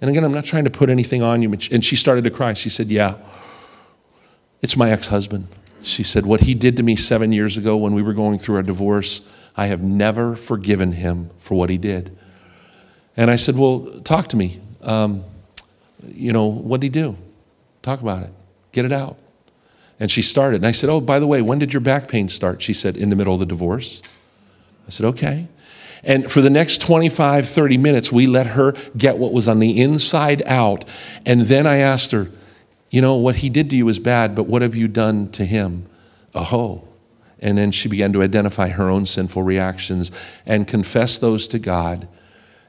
[0.00, 1.52] And again, I'm not trying to put anything on you.
[1.72, 2.52] And she started to cry.
[2.52, 3.16] She said, Yeah,
[4.60, 5.48] it's my ex husband.
[5.82, 8.54] She said, What he did to me seven years ago when we were going through
[8.54, 12.16] our divorce, I have never forgiven him for what he did.
[13.16, 14.60] And I said, Well, talk to me.
[14.82, 15.24] Um,
[16.06, 17.16] you know, what did he do?
[17.82, 18.30] Talk about it.
[18.72, 19.18] Get it out.
[20.00, 20.56] And she started.
[20.56, 22.62] And I said, Oh, by the way, when did your back pain start?
[22.62, 24.02] She said, In the middle of the divorce.
[24.86, 25.48] I said, Okay.
[26.04, 29.80] And for the next 25, 30 minutes, we let her get what was on the
[29.80, 30.84] inside out.
[31.24, 32.28] And then I asked her,
[32.90, 35.44] You know, what he did to you is bad, but what have you done to
[35.44, 35.86] him?
[36.34, 36.88] Oh.
[37.38, 40.12] And then she began to identify her own sinful reactions
[40.46, 42.08] and confess those to God.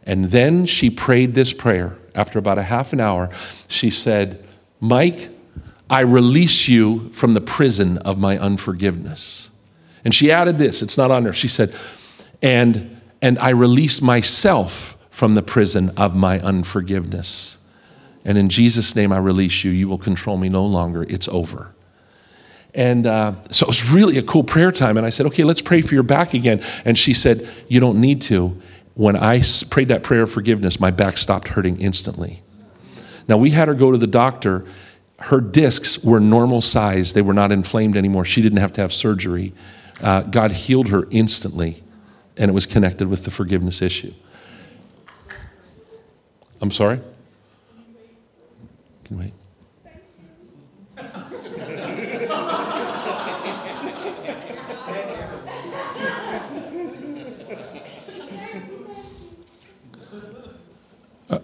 [0.05, 1.97] And then she prayed this prayer.
[2.15, 3.29] After about a half an hour,
[3.67, 4.45] she said,
[4.79, 5.29] Mike,
[5.89, 9.51] I release you from the prison of my unforgiveness.
[10.05, 11.33] And she added this, it's not on her.
[11.33, 11.73] She said,
[12.41, 17.57] and and I release myself from the prison of my unforgiveness.
[18.25, 19.71] And in Jesus' name, I release you.
[19.71, 21.03] You will control me no longer.
[21.03, 21.73] It's over.
[22.75, 24.97] And uh, so it was really a cool prayer time.
[24.97, 26.61] And I said, okay, let's pray for your back again.
[26.83, 28.59] And she said, you don't need to.
[28.95, 32.41] When I prayed that prayer of forgiveness, my back stopped hurting instantly.
[33.27, 34.65] Now, we had her go to the doctor.
[35.19, 38.25] Her discs were normal size, they were not inflamed anymore.
[38.25, 39.53] She didn't have to have surgery.
[40.01, 41.83] Uh, God healed her instantly
[42.37, 44.13] and it was connected with the forgiveness issue.
[46.61, 46.99] I'm sorry?
[49.05, 49.33] Can wait.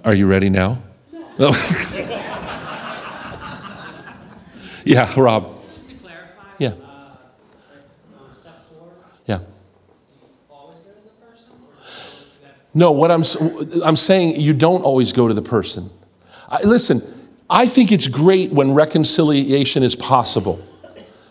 [0.04, 0.78] Are you ready now?
[1.38, 1.52] No.
[4.86, 5.56] yeah, Rob.
[5.74, 6.70] Just to clarify, Yeah.
[6.70, 7.16] uh,
[8.34, 8.90] step four,
[9.26, 9.38] Yeah.
[9.38, 12.56] do you always go to the person or do you go to that?
[12.74, 13.24] No, what I'm,
[13.84, 15.90] I'm saying, you don't always go to the person.
[16.50, 17.02] I, listen,
[17.50, 20.66] I think it's great when reconciliation is possible.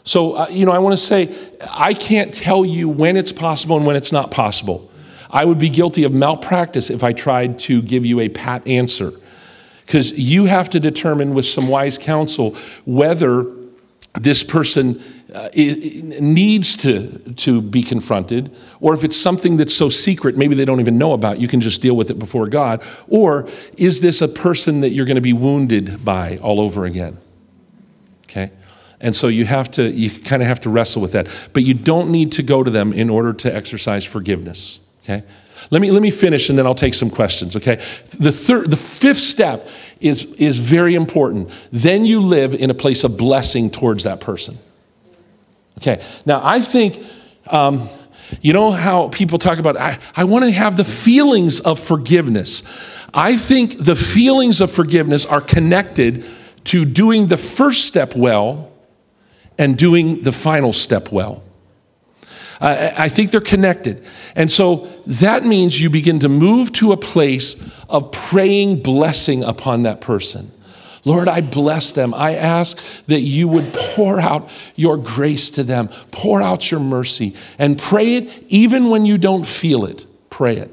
[0.04, 1.34] So, uh, you know, I want to say,
[1.70, 4.90] I can't tell you when it's possible and when it's not possible.
[5.30, 9.12] I would be guilty of malpractice if I tried to give you a pat answer.
[9.84, 13.46] Because you have to determine with some wise counsel whether
[14.14, 15.00] this person
[15.34, 20.64] uh, needs to, to be confronted, or if it's something that's so secret, maybe they
[20.64, 24.22] don't even know about, you can just deal with it before God, or is this
[24.22, 27.18] a person that you're going to be wounded by all over again?
[28.24, 28.50] Okay?
[29.00, 31.28] And so you have to, you kind of have to wrestle with that.
[31.52, 34.80] But you don't need to go to them in order to exercise forgiveness.
[35.08, 35.24] Okay?
[35.70, 37.56] Let me, let me finish and then I'll take some questions.
[37.56, 37.76] Okay?
[38.18, 39.66] The third, the fifth step
[40.00, 41.50] is, is very important.
[41.72, 44.58] Then you live in a place of blessing towards that person.
[45.78, 47.04] Okay, now I think,
[47.46, 47.88] um,
[48.42, 52.64] you know how people talk about, I, I want to have the feelings of forgiveness.
[53.14, 56.24] I think the feelings of forgiveness are connected
[56.64, 58.72] to doing the first step well
[59.56, 61.42] and doing the final step well.
[62.60, 64.04] I I think they're connected.
[64.34, 67.56] And so that means you begin to move to a place
[67.88, 70.50] of praying blessing upon that person.
[71.04, 72.12] Lord, I bless them.
[72.12, 77.34] I ask that you would pour out your grace to them, pour out your mercy,
[77.58, 80.06] and pray it even when you don't feel it.
[80.28, 80.70] Pray it.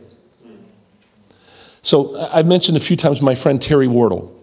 [1.82, 4.35] So I- mentioned a few times my friend Terry Wardle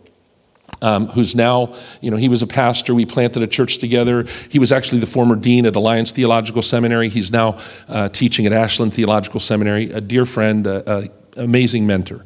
[0.82, 2.94] um, who's now, you know, he was a pastor.
[2.94, 4.26] We planted a church together.
[4.50, 7.08] He was actually the former dean at Alliance Theological Seminary.
[7.08, 12.24] He's now uh, teaching at Ashland Theological Seminary, a dear friend, an amazing mentor.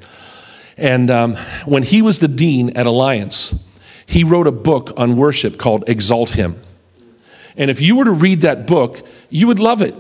[0.77, 3.64] And um, when he was the dean at Alliance,
[4.07, 6.61] he wrote a book on worship called Exalt Him.
[7.57, 9.95] And if you were to read that book, you would love it.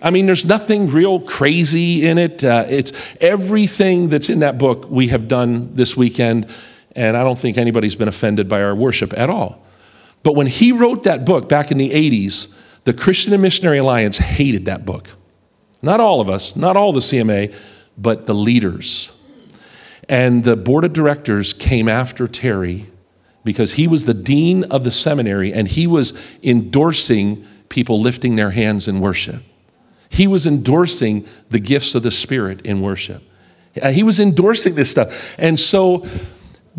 [0.00, 2.44] I mean, there's nothing real crazy in it.
[2.44, 6.46] Uh, it's everything that's in that book we have done this weekend,
[6.96, 9.64] and I don't think anybody's been offended by our worship at all.
[10.22, 14.18] But when he wrote that book back in the 80s, the Christian and Missionary Alliance
[14.18, 15.10] hated that book.
[15.82, 17.54] Not all of us, not all the CMA,
[17.96, 19.12] but the leaders.
[20.08, 22.86] And the board of directors came after Terry
[23.44, 28.50] because he was the dean of the seminary and he was endorsing people lifting their
[28.50, 29.42] hands in worship.
[30.08, 33.22] He was endorsing the gifts of the Spirit in worship.
[33.80, 35.36] Uh, He was endorsing this stuff.
[35.38, 36.06] And so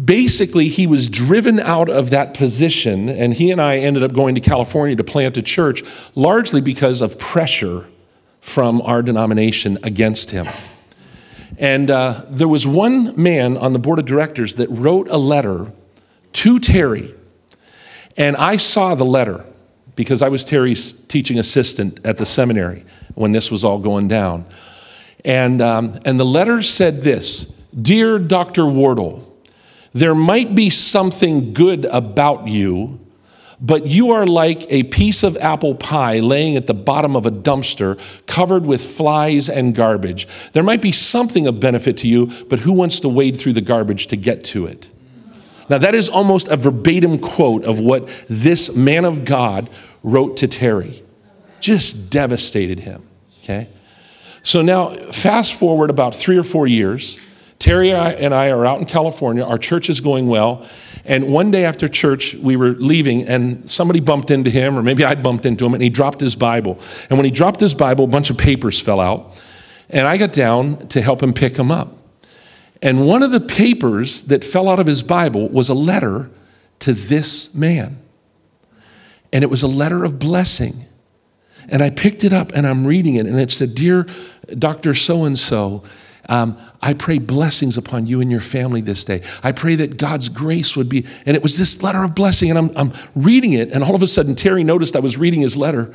[0.03, 4.35] basically, he was driven out of that position, and he and I ended up going
[4.35, 5.83] to California to plant a church
[6.15, 7.85] largely because of pressure
[8.41, 10.47] from our denomination against him.
[11.57, 15.71] And uh, there was one man on the board of directors that wrote a letter
[16.33, 17.13] to Terry.
[18.15, 19.45] And I saw the letter
[19.95, 22.85] because I was Terry's teaching assistant at the seminary
[23.15, 24.45] when this was all going down.
[25.25, 28.65] And, um, and the letter said this Dear Dr.
[28.65, 29.28] Wardle,
[29.99, 32.99] there might be something good about you,
[33.61, 37.31] but you are like a piece of apple pie laying at the bottom of a
[37.31, 40.27] dumpster covered with flies and garbage.
[40.53, 43.61] There might be something of benefit to you, but who wants to wade through the
[43.61, 44.89] garbage to get to it?
[45.69, 49.69] Now, that is almost a verbatim quote of what this man of God
[50.01, 51.03] wrote to Terry.
[51.59, 53.03] Just devastated him,
[53.43, 53.69] okay?
[54.41, 57.19] So now, fast forward about three or four years.
[57.59, 59.43] Terry and I- are out in California.
[59.43, 60.65] Our church is going well.
[61.05, 65.03] And one day after church, we were leaving, and somebody bumped into him, or maybe
[65.03, 66.79] I bumped into him, and he dropped his Bible.
[67.09, 69.35] And when he dropped his Bible, a bunch of papers fell out.
[69.89, 71.97] And I got down to help him pick them up.
[72.81, 76.29] And one of the papers that fell out of his Bible was a letter
[76.79, 77.99] to this man.
[79.33, 80.85] And it was a letter of blessing.
[81.67, 84.07] And I picked it up and I'm reading it, and it said, Dear
[84.57, 84.93] Dr.
[84.93, 85.83] So and so,
[86.29, 89.23] I pray blessings upon you and your family this day.
[89.43, 91.05] I pray that God's grace would be.
[91.25, 94.01] And it was this letter of blessing, and I'm, I'm reading it, and all of
[94.01, 95.93] a sudden, Terry noticed I was reading his letter,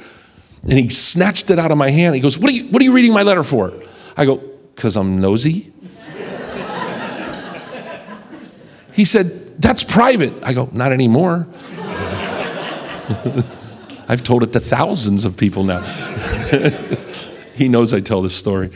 [0.62, 2.14] and he snatched it out of my hand.
[2.14, 3.72] He goes, What are you, what are you reading my letter for?
[4.16, 4.36] I go,
[4.74, 5.72] Because I'm nosy.
[8.92, 10.32] He said, That's private.
[10.42, 11.46] I go, Not anymore.
[14.08, 15.82] I've told it to thousands of people now.
[17.54, 18.70] he knows I tell this story.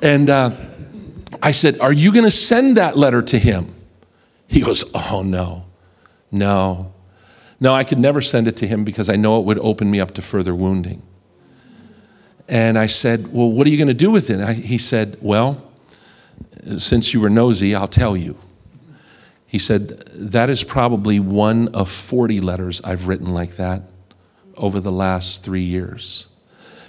[0.00, 0.50] And uh,
[1.42, 3.74] I said, Are you going to send that letter to him?
[4.46, 5.66] He goes, Oh, no,
[6.30, 6.94] no.
[7.60, 10.00] No, I could never send it to him because I know it would open me
[10.00, 11.02] up to further wounding.
[12.48, 14.40] And I said, Well, what are you going to do with it?
[14.40, 15.70] I, he said, Well,
[16.76, 18.38] since you were nosy, I'll tell you.
[19.46, 23.82] He said, That is probably one of 40 letters I've written like that
[24.56, 26.28] over the last three years.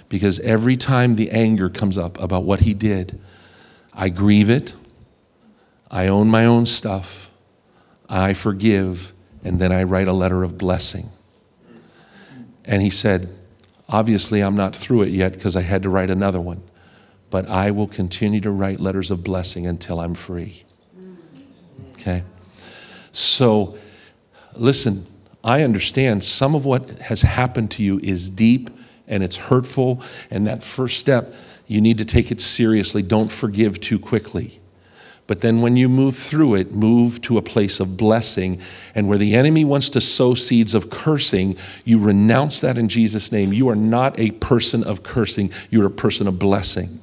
[0.08, 3.20] Because every time the anger comes up about what he did,
[3.94, 4.74] I grieve it,
[5.90, 7.30] I own my own stuff,
[8.08, 9.12] I forgive,
[9.44, 11.10] and then I write a letter of blessing.
[12.64, 13.28] And he said,
[13.88, 16.62] Obviously, I'm not through it yet because I had to write another one,
[17.30, 20.64] but I will continue to write letters of blessing until I'm free.
[21.92, 22.24] Okay?
[23.12, 23.76] So,
[24.56, 25.06] listen,
[25.44, 28.70] I understand some of what has happened to you is deep
[29.06, 31.32] and it's hurtful, and that first step,
[31.66, 33.02] you need to take it seriously.
[33.02, 34.60] Don't forgive too quickly.
[35.26, 38.60] But then when you move through it, move to a place of blessing.
[38.94, 43.32] And where the enemy wants to sow seeds of cursing, you renounce that in Jesus'
[43.32, 43.52] name.
[43.52, 47.00] You are not a person of cursing, you're a person of blessing.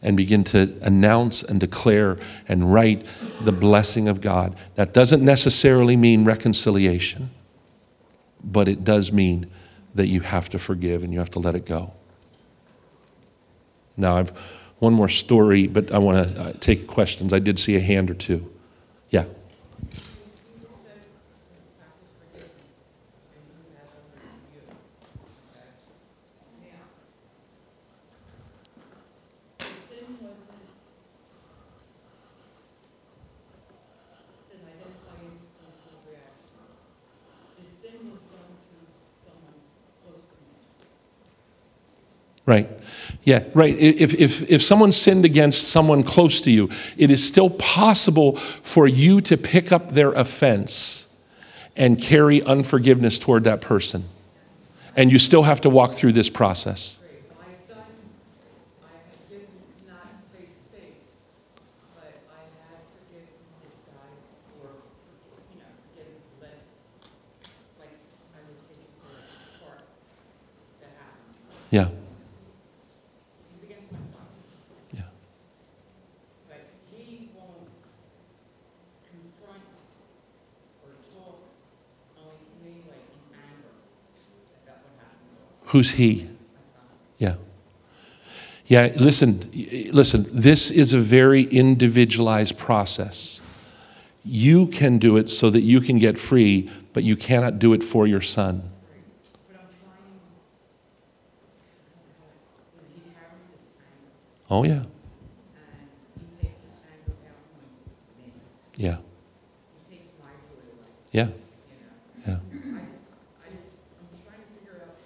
[0.00, 3.06] And begin to announce and declare and write
[3.40, 4.54] the blessing of God.
[4.74, 7.30] That doesn't necessarily mean reconciliation,
[8.42, 9.50] but it does mean
[9.94, 11.92] that you have to forgive and you have to let it go.
[13.96, 14.30] Now, I've
[14.78, 17.32] one more story, but I want to uh, take questions.
[17.32, 18.50] I did see a hand or two.
[19.10, 19.24] Yeah.
[42.46, 42.68] Right.
[43.22, 43.74] Yeah, right.
[43.78, 48.86] If, if, if someone sinned against someone close to you, it is still possible for
[48.86, 51.08] you to pick up their offense
[51.76, 54.04] and carry unforgiveness toward that person.
[54.96, 56.98] And you still have to walk through this process.
[57.40, 57.82] I've done,
[58.82, 59.48] I have given,
[59.88, 60.06] not
[60.36, 61.02] face to face,
[61.96, 63.34] but I have forgiven
[63.64, 64.10] this guy
[64.54, 64.70] for,
[65.50, 66.60] you know, getting to let,
[67.80, 67.96] like,
[68.36, 69.18] I was taking for
[69.64, 69.82] part
[70.80, 71.34] that happened.
[71.70, 71.88] Yeah,
[73.50, 74.30] It's against my son,
[74.94, 75.10] yeah.
[76.46, 76.62] but
[76.94, 77.66] he won't
[79.10, 79.66] confront
[80.86, 81.50] or talk
[82.14, 83.74] only to me like in anger
[84.62, 86.28] about what happened to Who's he?
[87.18, 87.36] Yeah.
[88.66, 89.50] Yeah, listen,
[89.92, 93.40] listen, this is a very individualized process.
[94.24, 97.84] You can do it so that you can get free, but you cannot do it
[97.84, 98.70] for your son.
[98.70, 98.72] Oh,
[99.52, 100.02] yeah.
[101.90, 102.40] Yeah.
[102.70, 104.12] you know, he carries his anger.
[104.50, 104.72] Oh, yeah.
[104.72, 104.84] and
[106.20, 107.64] he takes his anger out on
[108.20, 108.32] me.
[108.76, 108.98] Yeah.
[109.88, 111.24] He takes my joy away, Yeah.
[111.24, 112.28] you know.
[112.28, 112.32] Yeah.
[112.34, 113.08] I just,
[113.40, 115.00] I just, I'm trying to figure out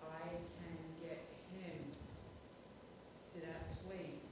[0.00, 1.92] how I can get him
[3.34, 4.24] to that place.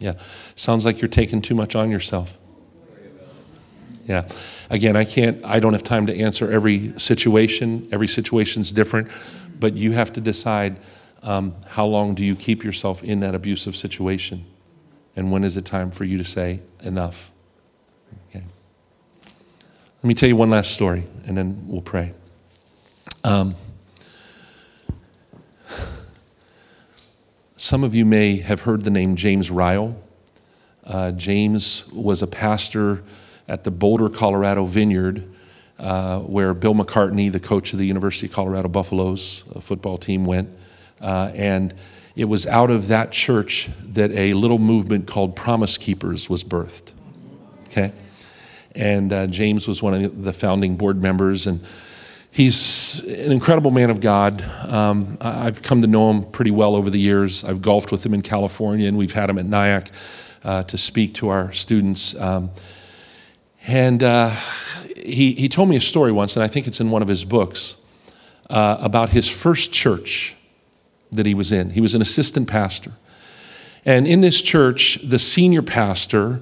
[0.00, 0.14] Yeah.
[0.56, 2.36] Sounds like you're taking too much on yourself.
[4.06, 4.28] Yeah.
[4.70, 7.88] Again, I can't, I don't have time to answer every situation.
[7.92, 9.08] Every situation's different.
[9.60, 10.78] But you have to decide
[11.22, 14.46] um, how long do you keep yourself in that abusive situation?
[15.14, 17.30] And when is it time for you to say, enough?
[18.30, 18.44] Okay.
[20.02, 22.14] Let me tell you one last story, and then we'll pray.
[23.22, 23.54] Um,
[27.60, 29.94] some of you may have heard the name James Ryle.
[30.82, 33.02] Uh, James was a pastor
[33.46, 35.30] at the Boulder, Colorado vineyard,
[35.78, 40.48] uh, where Bill McCartney, the coach of the University of Colorado Buffaloes football team, went.
[41.02, 41.74] Uh, and
[42.16, 46.94] it was out of that church that a little movement called Promise Keepers was birthed.
[47.66, 47.92] Okay?
[48.74, 51.60] And uh, James was one of the founding board members, and
[52.30, 54.42] he's an incredible man of God.
[54.66, 57.44] Um, I've come to know him pretty well over the years.
[57.44, 59.90] I've golfed with him in California, and we've had him at Nyack
[60.44, 62.14] uh, to speak to our students.
[62.18, 62.50] Um,
[63.66, 64.34] and uh,
[64.96, 67.24] he, he told me a story once, and I think it's in one of his
[67.24, 67.76] books,
[68.48, 70.34] uh, about his first church
[71.12, 71.70] that he was in.
[71.70, 72.92] He was an assistant pastor.
[73.84, 76.40] And in this church, the senior pastor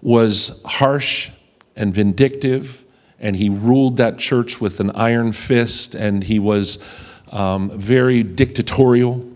[0.00, 1.30] was harsh
[1.76, 2.81] and vindictive,
[3.22, 6.84] and he ruled that church with an iron fist, and he was
[7.30, 9.26] um, very dictatorial.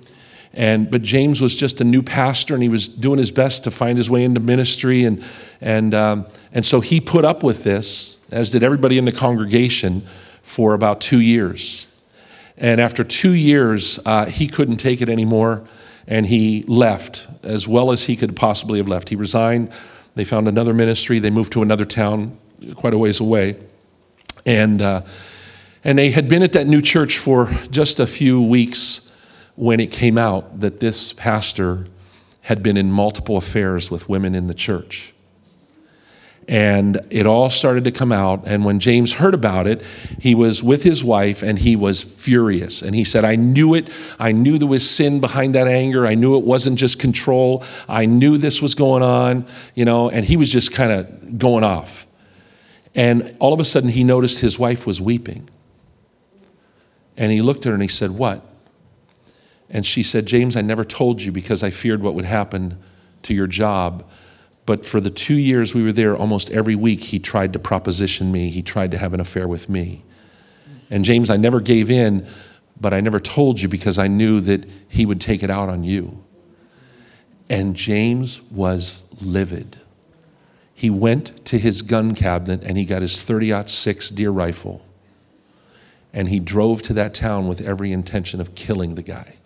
[0.53, 3.71] And, but James was just a new pastor, and he was doing his best to
[3.71, 5.05] find his way into ministry.
[5.05, 5.23] And,
[5.61, 10.05] and, um, and so he put up with this, as did everybody in the congregation,
[10.43, 11.87] for about two years.
[12.57, 15.63] And after two years, uh, he couldn't take it anymore,
[16.09, 19.11] and he left as well as he could possibly have left.
[19.11, 19.71] He resigned.
[20.15, 21.19] They found another ministry.
[21.19, 22.39] They moved to another town
[22.75, 23.57] quite a ways away.
[24.47, 25.03] And, uh,
[25.85, 29.13] and they had been at that new church for just a few weeks
[29.57, 31.87] when it came out that this pastor
[32.43, 35.13] had been in multiple affairs with women in the church.
[36.49, 38.45] And it all started to come out.
[38.47, 39.83] And when James heard about it,
[40.21, 42.83] he was with his wife and he was furious.
[42.83, 43.89] And he said, I knew it.
[44.21, 46.07] I knew there was sin behind that anger.
[46.07, 47.65] I knew it wasn't just control.
[47.89, 49.45] I knew this was going on,
[49.75, 52.06] you know, and he was just kind of going off.
[52.97, 55.49] And all of a sudden, he noticed his wife was weeping.
[57.17, 58.45] And he looked at her and he said, What?
[59.69, 62.79] And she said, James, I never told you because I feared what would happen
[63.23, 64.09] to your job.
[64.65, 68.33] But for the two years we were there, almost every week, he tried to proposition
[68.33, 68.49] me.
[68.49, 70.03] He tried to have an affair with me.
[70.89, 72.27] And James, I never gave in,
[72.81, 75.85] but I never told you because I knew that he would take it out on
[75.85, 76.23] you.
[77.49, 79.81] And James was livid.
[80.79, 84.85] He went to his gun cabinet and he got his 30 6 deer rifle.
[86.13, 89.37] And he drove to that town with every intention of killing the guy.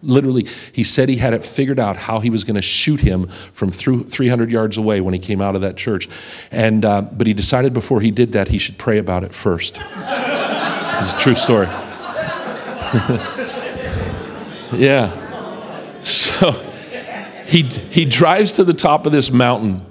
[0.00, 3.26] Literally, he said he had it figured out how he was going to shoot him
[3.52, 6.08] from 300 yards away when he came out of that church.
[6.52, 9.80] And, uh, but he decided before he did that, he should pray about it first.
[9.94, 11.66] it's a true story.
[14.72, 15.10] yeah.
[16.02, 16.52] So
[17.46, 19.84] he, he drives to the top of this mountain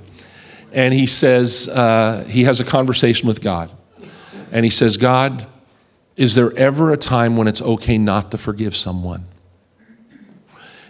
[0.72, 3.72] and he says, uh, he has a conversation with God.
[4.52, 5.48] And he says, God,
[6.16, 9.26] is there ever a time when it's okay not to forgive someone?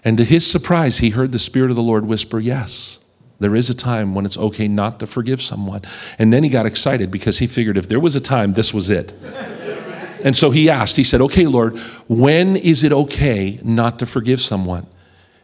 [0.04, 3.00] And to his surprise, he heard the Spirit of the Lord whisper, Yes,
[3.40, 5.82] there is a time when it's okay not to forgive someone.
[6.18, 8.90] And then he got excited because he figured if there was a time, this was
[8.90, 9.12] it.
[10.24, 11.78] and so he asked, He said, Okay, Lord,
[12.08, 14.88] when is it okay not to forgive someone?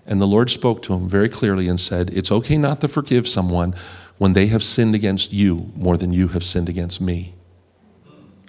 [0.06, 3.28] And the Lord spoke to him very clearly and said, It's okay not to forgive
[3.28, 3.76] someone
[4.18, 7.34] when they have sinned against you more than you have sinned against me.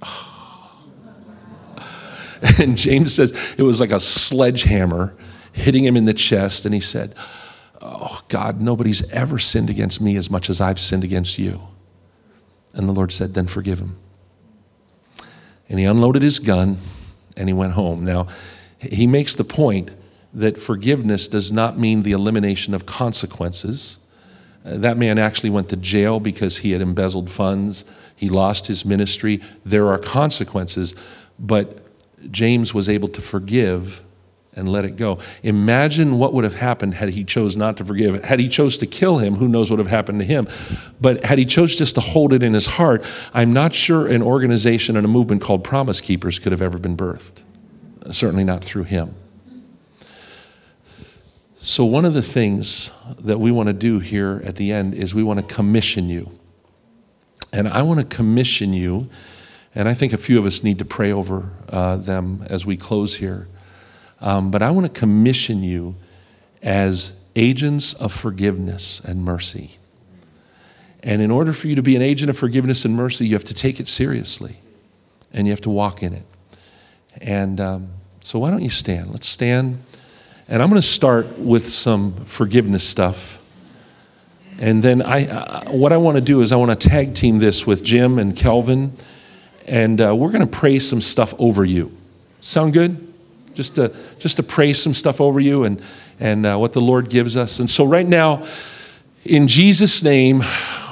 [2.59, 5.17] And James says it was like a sledgehammer
[5.53, 7.15] hitting him in the chest, and he said,
[7.81, 11.63] Oh, God, nobody's ever sinned against me as much as I've sinned against you.
[12.75, 13.97] And the Lord said, Then forgive him.
[15.69, 16.79] And he unloaded his gun
[17.37, 18.05] and he went home.
[18.05, 18.29] Now,
[18.79, 19.91] he makes the point
[20.33, 23.99] that forgiveness does not mean the elimination of consequences.
[24.67, 27.85] That man actually went to jail because he had embezzled funds.
[28.17, 29.41] He lost his ministry.
[29.65, 30.95] There are consequences,
[31.39, 31.83] but
[32.33, 34.03] James was able to forgive
[34.55, 35.19] and let it go.
[35.43, 38.25] Imagine what would have happened had he chose not to forgive.
[38.25, 40.49] Had he chose to kill him, who knows what would have happened to him.
[41.01, 43.05] But had he chose just to hold it in his heart,
[43.35, 46.97] I'm not sure an organization and a movement called Promise Keepers could have ever been
[46.97, 47.43] birthed.
[48.11, 49.15] Certainly not through him.
[51.67, 55.15] So one of the things that we want to do here at the end is
[55.15, 56.31] we want to commission you.
[57.53, 59.09] And I want to commission you,
[59.75, 62.77] and I think a few of us need to pray over uh, them as we
[62.77, 63.49] close here
[64.21, 65.95] um, but I want to commission you
[66.63, 69.77] as agents of forgiveness and mercy.
[71.03, 73.45] And in order for you to be an agent of forgiveness and mercy, you have
[73.45, 74.57] to take it seriously
[75.33, 76.25] and you have to walk in it.
[77.21, 77.91] And um,
[78.21, 79.13] so, why don't you stand?
[79.13, 79.83] Let's stand.
[80.49, 83.43] And I'm going to start with some forgiveness stuff.
[84.59, 87.67] And then I, what I want to do is I want to tag team this
[87.67, 88.93] with Jim and Kelvin,
[89.67, 91.91] and uh, we're going to pray some stuff over you.
[92.41, 93.07] Sound good?
[93.57, 95.83] just to, just to pray some stuff over you and,
[96.21, 97.59] and uh, what the Lord gives us.
[97.59, 98.47] And so, right now,
[99.25, 100.45] in Jesus' name,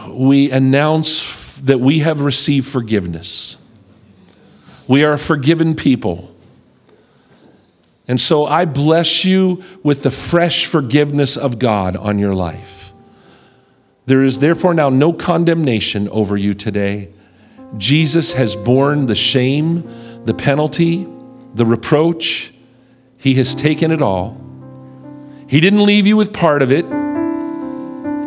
[0.08, 3.58] we announce that we have received forgiveness.
[4.88, 6.33] We are a forgiven people.
[8.06, 12.92] And so I bless you with the fresh forgiveness of God on your life.
[14.06, 17.10] There is therefore now no condemnation over you today.
[17.78, 21.06] Jesus has borne the shame, the penalty,
[21.54, 22.52] the reproach,
[23.18, 24.38] he has taken it all.
[25.48, 26.84] He didn't leave you with part of it.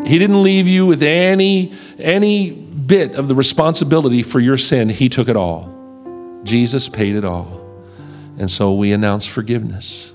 [0.07, 4.89] He didn't leave you with any, any bit of the responsibility for your sin.
[4.89, 5.71] He took it all.
[6.43, 7.66] Jesus paid it all.
[8.38, 10.13] And so we announce forgiveness.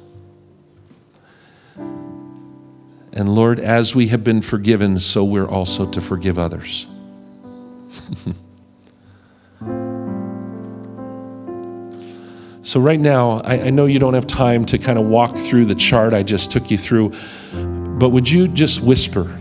[3.14, 6.86] And Lord, as we have been forgiven, so we're also to forgive others.
[12.64, 15.64] So, right now, I, I, know you don't have time to kind of walk through
[15.64, 17.12] the chart I just took you through,
[17.98, 19.36] but would you just whisper,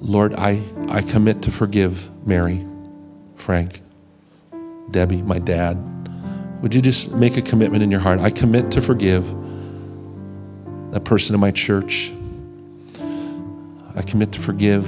[0.00, 2.66] Lord, I, I commit to forgive Mary,
[3.36, 3.82] Frank,
[4.90, 5.76] Debbie, my dad.
[6.62, 8.20] Would you just make a commitment in your heart?
[8.20, 9.26] I commit to forgive
[10.92, 12.12] that person in my church.
[13.94, 14.86] I commit to forgive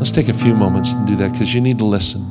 [0.00, 2.22] Let's take a few moments to do that because you need to listen.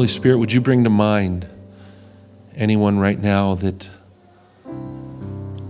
[0.00, 1.46] Holy Spirit, would you bring to mind
[2.56, 3.90] anyone right now that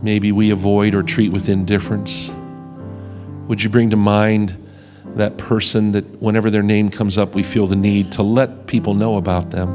[0.03, 2.33] maybe we avoid or treat with indifference?
[3.49, 4.57] Would you bring to mind
[5.16, 8.95] that person that whenever their name comes up, we feel the need to let people
[8.95, 9.68] know about them?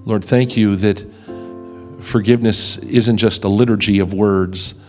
[0.00, 0.06] Hmm.
[0.06, 1.04] Lord, thank you that
[2.06, 4.80] forgiveness isn't just a liturgy of words,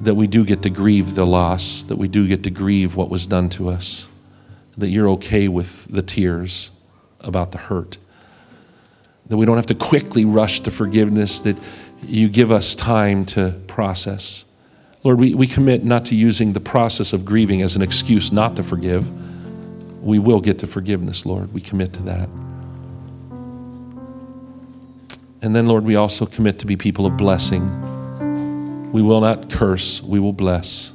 [0.00, 3.10] that we do get to grieve the loss, that we do get to grieve what
[3.10, 4.08] was done to us,
[4.76, 6.70] that you're okay with the tears
[7.20, 7.98] about the hurt,
[9.26, 11.56] that we don't have to quickly rush to forgiveness, that
[12.02, 14.44] you give us time to process.
[15.02, 18.56] Lord, we, we commit not to using the process of grieving as an excuse not
[18.56, 19.08] to forgive.
[20.02, 21.52] We will get to forgiveness, Lord.
[21.52, 22.28] We commit to that.
[25.42, 28.92] And then, Lord, we also commit to be people of blessing.
[28.92, 30.92] We will not curse, we will bless.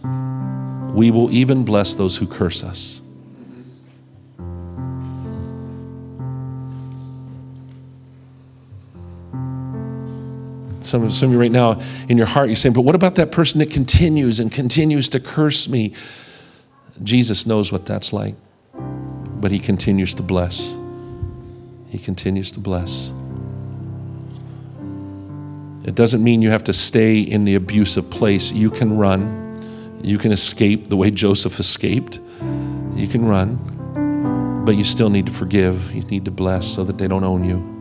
[0.94, 3.02] We will even bless those who curse us.
[10.82, 13.16] Some of, some of you right now in your heart, you're saying, but what about
[13.16, 15.94] that person that continues and continues to curse me?
[17.02, 18.36] Jesus knows what that's like,
[18.74, 20.78] but he continues to bless.
[21.90, 23.12] He continues to bless.
[25.86, 28.52] It doesn't mean you have to stay in the abusive place.
[28.52, 30.02] You can run.
[30.02, 32.20] You can escape the way Joseph escaped.
[32.96, 34.64] You can run.
[34.66, 35.94] But you still need to forgive.
[35.94, 37.75] You need to bless so that they don't own you.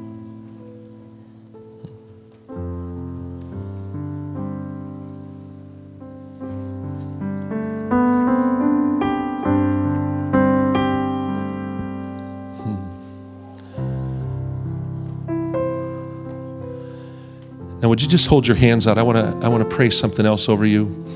[17.94, 18.98] Would you just hold your hands out?
[18.98, 21.06] I want to I want to pray something else over you.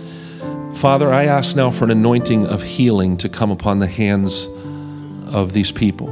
[0.77, 4.47] Father, I ask now for an anointing of healing to come upon the hands
[5.27, 6.07] of these people.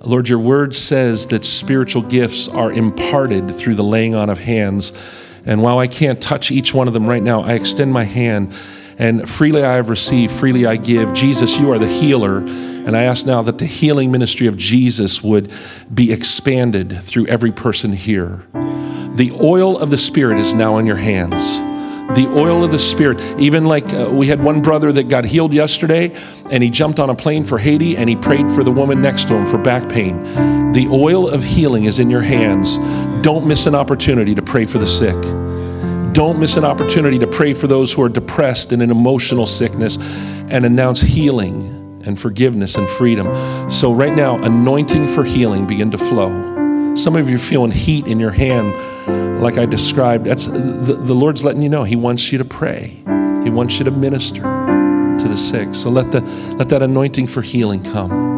[0.00, 4.92] Lord, your word says that spiritual gifts are imparted through the laying on of hands.
[5.46, 8.52] And while I can't touch each one of them right now, I extend my hand
[8.98, 11.14] and freely I have received, freely I give.
[11.14, 12.40] Jesus, you are the healer.
[12.84, 15.52] And I ask now that the healing ministry of Jesus would
[15.92, 18.42] be expanded through every person here.
[19.14, 21.58] The oil of the Spirit is now in your hands.
[22.16, 25.54] The oil of the Spirit, even like uh, we had one brother that got healed
[25.54, 26.12] yesterday,
[26.50, 29.28] and he jumped on a plane for Haiti and he prayed for the woman next
[29.28, 30.20] to him for back pain.
[30.72, 32.78] The oil of healing is in your hands.
[33.22, 35.14] Don't miss an opportunity to pray for the sick.
[36.14, 39.98] Don't miss an opportunity to pray for those who are depressed and in emotional sickness
[40.48, 43.70] and announce healing and forgiveness and freedom.
[43.70, 46.30] So, right now, anointing for healing begin to flow.
[46.94, 50.26] Some of you are feeling heat in your hand, like I described.
[50.26, 53.02] That's the, the Lord's letting you know He wants you to pray.
[53.42, 55.74] He wants you to minister to the sick.
[55.74, 56.20] So let the
[56.56, 58.32] let that anointing for healing come.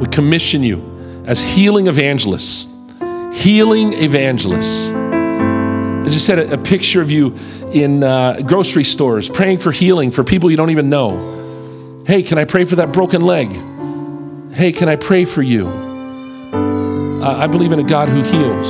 [0.00, 2.68] We commission you as healing evangelists.
[3.32, 4.88] Healing evangelists.
[6.04, 7.34] I just had a, a picture of you
[7.72, 12.02] in uh, grocery stores praying for healing for people you don't even know.
[12.06, 13.48] Hey, can I pray for that broken leg?
[14.54, 15.66] Hey, can I pray for you?
[15.66, 18.68] Uh, I believe in a God who heals.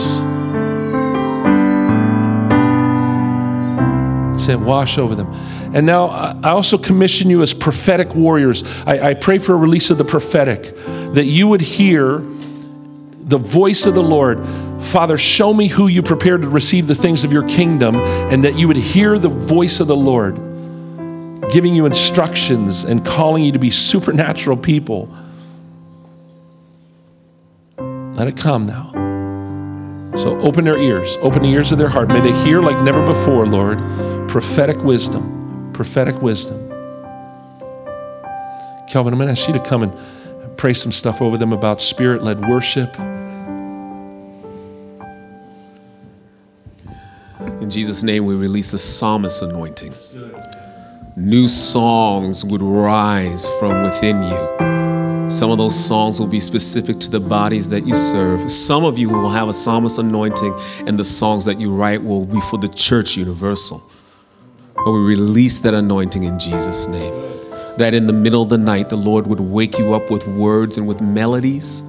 [4.42, 5.28] Say, wash over them.
[5.74, 8.64] And now I also commission you as prophetic warriors.
[8.86, 10.74] I, I pray for a release of the prophetic,
[11.14, 14.38] that you would hear the voice of the Lord.
[14.80, 18.58] Father, show me who you prepared to receive the things of your kingdom, and that
[18.58, 20.36] you would hear the voice of the Lord
[21.50, 25.08] giving you instructions and calling you to be supernatural people.
[27.78, 28.92] Let it come now.
[30.16, 32.08] So open their ears, open the ears of their heart.
[32.08, 33.78] May they hear like never before, Lord,
[34.28, 36.68] prophetic wisdom, prophetic wisdom.
[38.88, 41.80] Kelvin, I'm going to ask you to come and pray some stuff over them about
[41.80, 42.96] spirit led worship.
[47.60, 49.92] In Jesus' name, we release the psalmist anointing.
[51.16, 55.28] New songs would rise from within you.
[55.28, 58.48] Some of those songs will be specific to the bodies that you serve.
[58.48, 60.54] Some of you will have a psalmist anointing,
[60.86, 63.82] and the songs that you write will be for the church universal.
[64.76, 67.12] But we release that anointing in Jesus' name.
[67.76, 70.78] That in the middle of the night, the Lord would wake you up with words
[70.78, 71.82] and with melodies,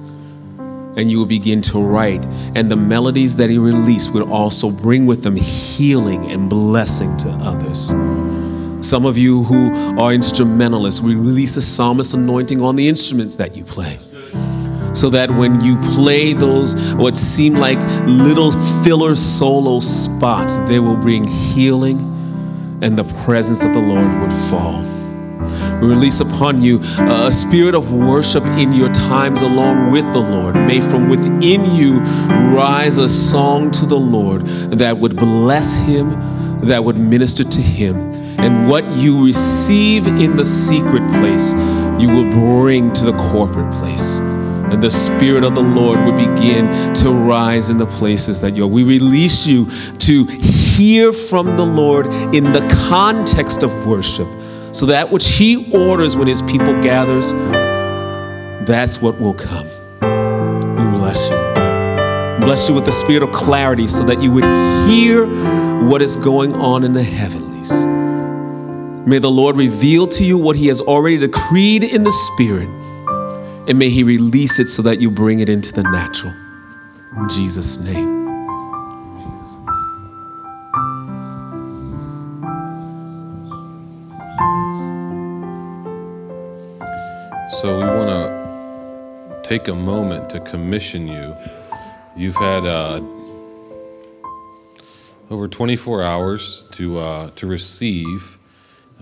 [0.96, 2.24] and you will begin to write.
[2.54, 7.28] And the melodies that He released would also bring with them healing and blessing to
[7.30, 7.92] others.
[8.86, 13.54] Some of you who are instrumentalists, we release the psalmist anointing on the instruments that
[13.56, 13.98] you play.
[14.92, 18.50] so that when you play those what seem like little
[18.82, 21.98] filler solo spots, they will bring healing
[22.82, 24.84] and the presence of the Lord would fall.
[25.80, 30.54] We release upon you a spirit of worship in your times alone with the Lord.
[30.54, 32.00] May from within you
[32.54, 37.96] rise a song to the Lord that would bless him, that would minister to him.
[38.38, 41.54] And what you receive in the secret place,
[42.00, 44.18] you will bring to the corporate place.
[44.18, 48.68] And the Spirit of the Lord would begin to rise in the places that you're.
[48.68, 49.68] We release you
[49.98, 54.28] to hear from the Lord in the context of worship.
[54.72, 57.32] So that which He orders when His people gathers,
[58.66, 59.66] that's what will come.
[60.00, 61.36] We bless you.
[62.44, 64.44] Bless you with the spirit of clarity so that you would
[64.88, 65.26] hear
[65.88, 67.84] what is going on in the heavenlies.
[69.06, 72.68] May the Lord reveal to you what He has already decreed in the Spirit,
[73.68, 76.32] and may He release it so that you bring it into the natural.
[77.16, 78.19] In Jesus' name.
[89.50, 91.34] Take a moment to commission you.
[92.14, 93.02] You've had uh,
[95.28, 98.38] over 24 hours to uh, to receive.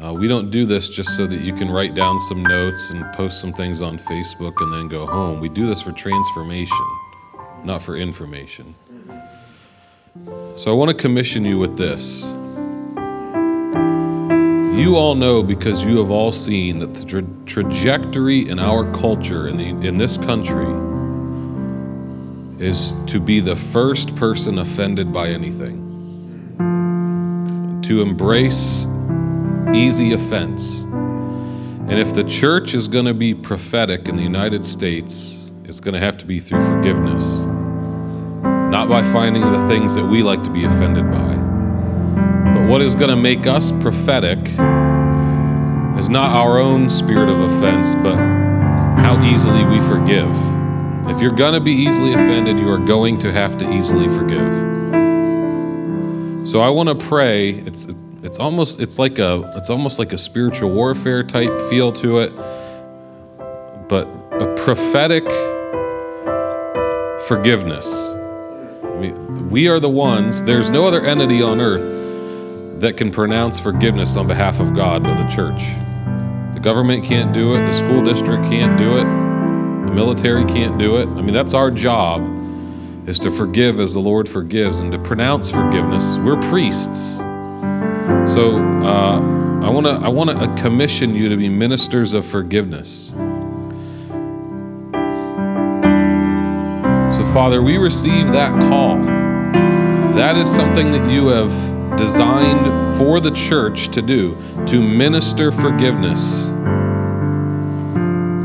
[0.02, 3.04] Uh, we don't do this just so that you can write down some notes and
[3.12, 5.38] post some things on Facebook and then go home.
[5.38, 6.86] We do this for transformation,
[7.62, 8.74] not for information.
[10.56, 12.24] So I want to commission you with this.
[14.78, 19.48] You all know because you have all seen that the tra- trajectory in our culture
[19.48, 20.68] in, the, in this country
[22.64, 25.84] is to be the first person offended by anything,
[27.82, 28.86] to embrace
[29.74, 30.82] easy offense.
[30.82, 35.94] And if the church is going to be prophetic in the United States, it's going
[35.94, 37.24] to have to be through forgiveness,
[38.70, 41.27] not by finding the things that we like to be offended by.
[42.68, 44.38] What is going to make us prophetic
[45.98, 50.28] is not our own spirit of offense, but how easily we forgive.
[51.08, 54.52] If you're going to be easily offended, you are going to have to easily forgive.
[56.46, 57.52] So I want to pray.
[57.52, 57.88] It's
[58.22, 62.36] it's almost it's like a it's almost like a spiritual warfare type feel to it,
[63.88, 65.24] but a prophetic
[67.26, 68.10] forgiveness.
[69.00, 69.12] We,
[69.48, 70.42] we are the ones.
[70.42, 71.97] There's no other entity on earth
[72.80, 75.62] that can pronounce forgiveness on behalf of God but the church.
[76.54, 77.58] The government can't do it.
[77.60, 79.04] The school district can't do it.
[79.04, 81.06] The military can't do it.
[81.08, 82.22] I mean, that's our job
[83.08, 86.18] is to forgive as the Lord forgives and to pronounce forgiveness.
[86.18, 87.16] We're priests.
[88.32, 89.18] So uh,
[89.62, 93.12] I want to I want to commission you to be ministers of forgiveness.
[97.16, 98.98] So Father, we receive that call.
[100.14, 104.36] That is something that you have designed for the church to do,
[104.66, 106.46] to minister forgiveness.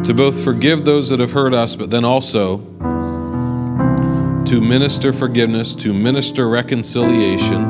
[0.08, 2.58] To both forgive those that have hurt us, but then also
[4.46, 7.64] to minister forgiveness, to minister reconciliation.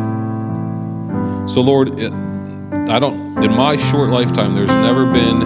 [1.47, 5.43] So, Lord, I don't, in my short lifetime, there's never been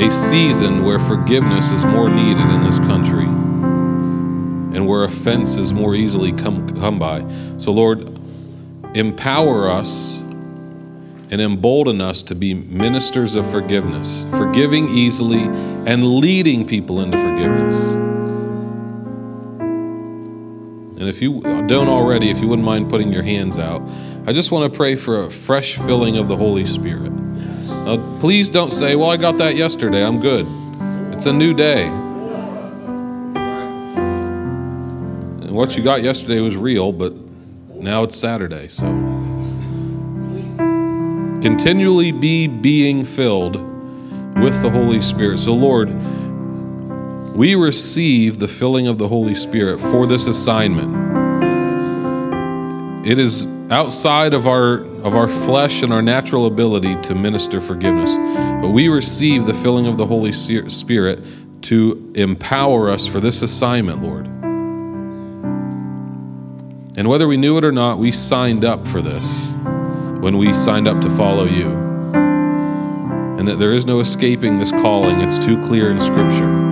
[0.00, 5.94] a season where forgiveness is more needed in this country and where offense is more
[5.94, 7.24] easily come, come by.
[7.58, 8.13] So, Lord,
[8.94, 10.18] empower us
[11.30, 17.74] and embolden us to be ministers of forgiveness, forgiving easily and leading people into forgiveness.
[20.96, 23.82] And if you don't already, if you wouldn't mind putting your hands out,
[24.26, 27.10] I just want to pray for a fresh filling of the Holy Spirit.
[27.10, 30.46] Now, please don't say, Well, I got that yesterday, I'm good.
[31.12, 31.86] It's a new day.
[35.42, 37.12] And what you got yesterday was real, but
[37.84, 38.86] now it's Saturday, so.
[41.42, 43.56] Continually be being filled
[44.40, 45.38] with the Holy Spirit.
[45.38, 45.92] So, Lord,
[47.36, 51.04] we receive the filling of the Holy Spirit for this assignment.
[53.06, 58.14] It is outside of our of our flesh and our natural ability to minister forgiveness,
[58.62, 61.20] but we receive the filling of the Holy Spirit
[61.62, 64.33] to empower us for this assignment, Lord.
[66.96, 69.52] And whether we knew it or not, we signed up for this
[70.20, 71.66] when we signed up to follow you.
[73.36, 76.64] And that there is no escaping this calling, it's too clear in Scripture.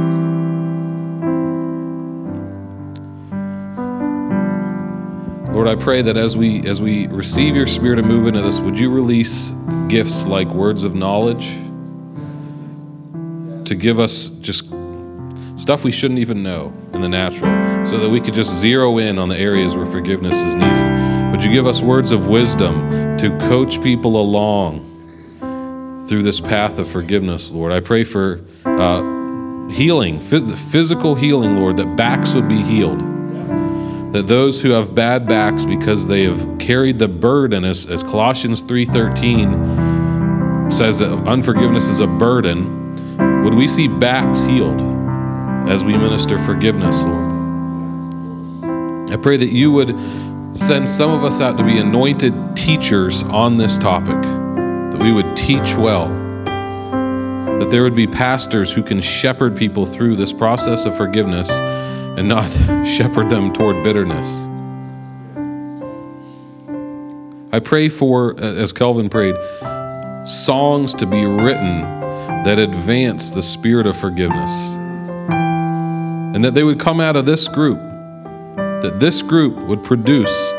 [5.52, 8.58] Lord, I pray that as we as we receive your spirit and move into this,
[8.58, 9.52] would you release
[9.88, 11.50] gifts like words of knowledge
[13.66, 14.71] to give us just
[15.56, 19.18] stuff we shouldn't even know in the natural, so that we could just zero in
[19.18, 21.30] on the areas where forgiveness is needed.
[21.32, 24.88] Would you give us words of wisdom to coach people along
[26.08, 27.72] through this path of forgiveness, Lord?
[27.72, 33.00] I pray for uh, healing, physical healing, Lord, that backs would be healed.
[34.12, 38.62] That those who have bad backs because they have carried the burden, as, as Colossians
[38.62, 45.01] 3.13 says that unforgiveness is a burden, would we see backs healed
[45.68, 47.42] as we minister forgiveness, Lord?
[49.10, 49.90] I pray that you would
[50.56, 55.36] send some of us out to be anointed teachers on this topic, that we would
[55.36, 56.08] teach well,
[57.58, 62.28] that there would be pastors who can shepherd people through this process of forgiveness and
[62.28, 62.50] not
[62.86, 64.46] shepherd them toward bitterness.
[67.54, 69.34] I pray for, uh, as Calvin prayed,
[70.26, 71.82] songs to be written
[72.44, 74.81] that advance the spirit of forgiveness.
[76.42, 77.78] And that they would come out of this group,
[78.82, 80.52] that this group would produce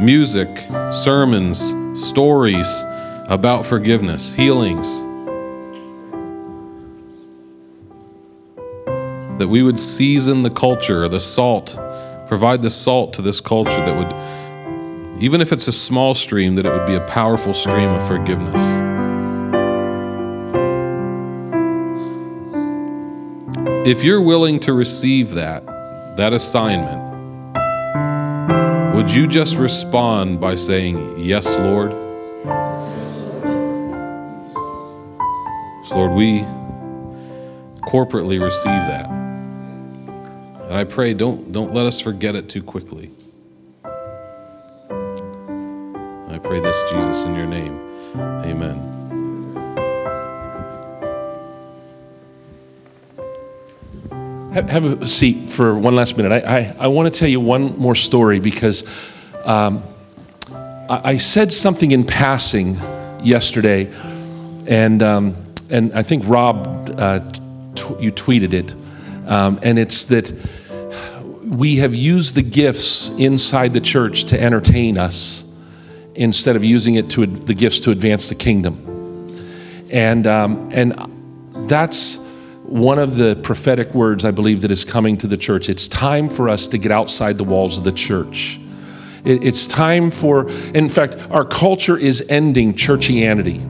[0.00, 0.48] music,
[0.90, 2.66] sermons, stories
[3.28, 4.88] about forgiveness, healings.
[9.38, 11.78] That we would season the culture, the salt,
[12.28, 16.64] provide the salt to this culture that would, even if it's a small stream, that
[16.64, 19.05] it would be a powerful stream of forgiveness.
[23.86, 25.64] If you're willing to receive that,
[26.16, 27.04] that assignment,
[28.96, 31.92] would you just respond by saying, Yes, Lord?
[35.86, 36.40] So Lord, we
[37.82, 39.08] corporately receive that.
[39.08, 43.12] And I pray, don't, don't let us forget it too quickly.
[46.28, 47.78] I pray this, Jesus, in your name.
[48.16, 48.95] Amen.
[54.56, 56.32] Have, a seat for one last minute.
[56.32, 58.88] I, I, I want to tell you one more story because
[59.44, 59.82] um,
[60.50, 62.76] I, I said something in passing
[63.22, 63.92] yesterday,
[64.66, 65.36] and, um,
[65.68, 67.18] and I think Rob, uh,
[67.74, 68.74] t- you tweeted it,
[69.28, 70.32] um, and it's that
[71.44, 75.44] we have used the gifts inside the church to entertain us
[76.14, 79.36] instead of using it to the gifts to advance the kingdom.
[79.90, 80.94] And, um, and
[81.68, 82.25] that's
[82.66, 85.68] one of the prophetic words I believe that is coming to the church.
[85.68, 88.58] It's time for us to get outside the walls of the church.
[89.24, 93.60] It, it's time for, in fact, our culture is ending churchianity.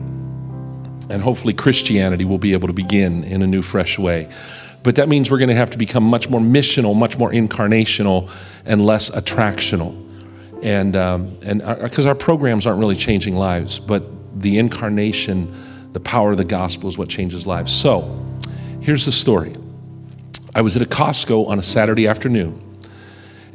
[1.09, 4.29] And hopefully, Christianity will be able to begin in a new, fresh way.
[4.83, 8.29] But that means we're going to have to become much more missional, much more incarnational,
[8.65, 10.03] and less attractional.
[10.63, 14.03] And um, and because our, our programs aren't really changing lives, but
[14.41, 15.53] the incarnation,
[15.93, 17.71] the power of the gospel is what changes lives.
[17.71, 18.25] So,
[18.87, 19.53] here's the story.
[20.55, 22.79] I was at a Costco on a Saturday afternoon.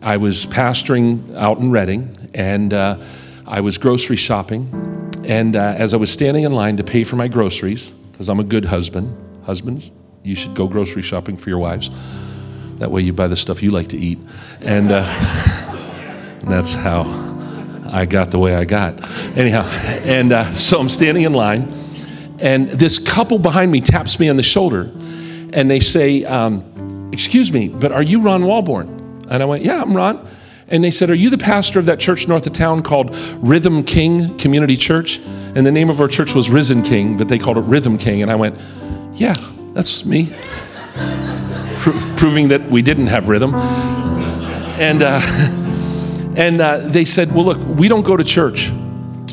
[0.02, 2.98] I was pastoring out in Reading, and uh,
[3.46, 4.68] I was grocery shopping.
[5.24, 8.40] And uh, as I was standing in line to pay for my groceries, because I'm
[8.40, 9.90] a good husband, husbands,
[10.22, 11.88] you should go grocery shopping for your wives.
[12.76, 14.18] That way you buy the stuff you like to eat.
[14.60, 15.02] And, uh,
[16.42, 17.04] and that's how
[17.90, 19.00] I got the way I got.
[19.34, 19.62] Anyhow,
[20.04, 21.72] and uh, so I'm standing in line,
[22.38, 24.92] and this couple behind me taps me on the shoulder,
[25.52, 28.88] and they say, um, Excuse me, but are you Ron Walborn?
[29.30, 30.26] And I went, Yeah, I'm Ron.
[30.68, 33.84] And they said, Are you the pastor of that church north of town called Rhythm
[33.84, 35.18] King Community Church?
[35.54, 38.22] And the name of our church was Risen King, but they called it Rhythm King.
[38.22, 38.58] And I went,
[39.12, 39.36] Yeah,
[39.74, 40.34] that's me.
[41.76, 43.54] Pro- proving that we didn't have rhythm.
[43.54, 45.20] And, uh,
[46.36, 48.70] and uh, they said, Well, look, we don't go to church.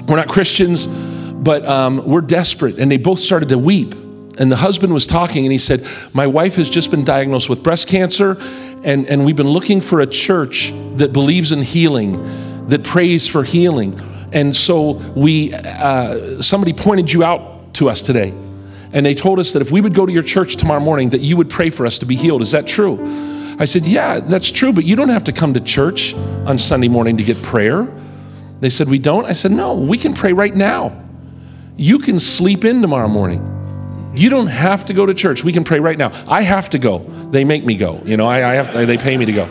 [0.08, 2.80] We're not Christians, but um, we're desperate.
[2.80, 3.96] And they both started to weep.
[4.40, 7.62] And the husband was talking, and he said, My wife has just been diagnosed with
[7.62, 8.38] breast cancer,
[8.84, 13.44] and, and we've been looking for a church that believes in healing, that prays for
[13.44, 14.00] healing.
[14.32, 18.34] And so we, uh, somebody pointed you out to us today.
[18.92, 21.22] And they told us that if we would go to your church tomorrow morning, that
[21.22, 22.42] you would pray for us to be healed.
[22.42, 22.98] Is that true?
[23.60, 26.14] I said, Yeah, that's true, but you don't have to come to church
[26.46, 27.88] on Sunday morning to get prayer.
[28.62, 29.26] They said, We don't?
[29.26, 30.98] I said, No, we can pray right now.
[31.76, 33.59] You can sleep in tomorrow morning.
[34.20, 35.46] You don't have to go to church.
[35.46, 36.12] We can pray right now.
[36.28, 36.98] I have to go.
[37.32, 38.02] They make me go.
[38.04, 39.50] You know, I, I have to, they pay me to go.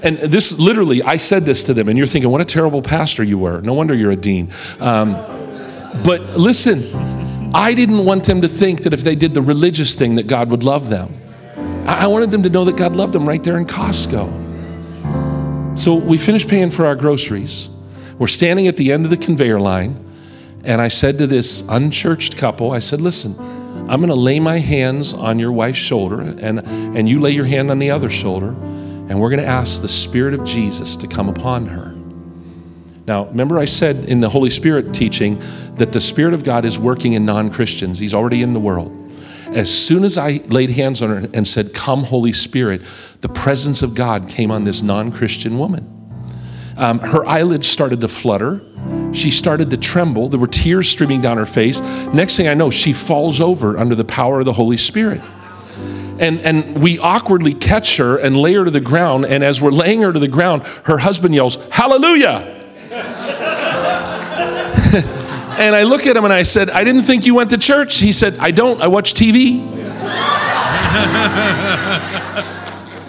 [0.00, 3.24] And this literally, I said this to them, and you're thinking, what a terrible pastor
[3.24, 3.60] you were.
[3.62, 4.52] No wonder you're a dean.
[4.78, 5.14] Um,
[6.04, 6.94] but listen,
[7.52, 10.50] I didn't want them to think that if they did the religious thing, that God
[10.50, 11.12] would love them.
[11.84, 15.76] I, I wanted them to know that God loved them right there in Costco.
[15.76, 17.68] So we finished paying for our groceries.
[18.20, 19.98] We're standing at the end of the conveyor line,
[20.62, 23.34] and I said to this unchurched couple, I said, listen,
[23.90, 27.46] I'm going to lay my hands on your wife's shoulder, and, and you lay your
[27.46, 31.08] hand on the other shoulder, and we're going to ask the Spirit of Jesus to
[31.08, 31.92] come upon her.
[33.08, 35.42] Now, remember, I said in the Holy Spirit teaching
[35.74, 38.96] that the Spirit of God is working in non Christians, He's already in the world.
[39.46, 42.82] As soon as I laid hands on her and said, Come, Holy Spirit,
[43.22, 45.96] the presence of God came on this non Christian woman.
[46.76, 48.62] Um, her eyelids started to flutter.
[49.12, 50.28] She started to tremble.
[50.28, 51.80] There were tears streaming down her face.
[51.80, 55.20] Next thing I know, she falls over under the power of the Holy Spirit.
[56.20, 59.24] And, and we awkwardly catch her and lay her to the ground.
[59.24, 62.56] And as we're laying her to the ground, her husband yells, Hallelujah!
[65.58, 68.00] and I look at him and I said, I didn't think you went to church.
[68.00, 69.60] He said, I don't, I watch TV.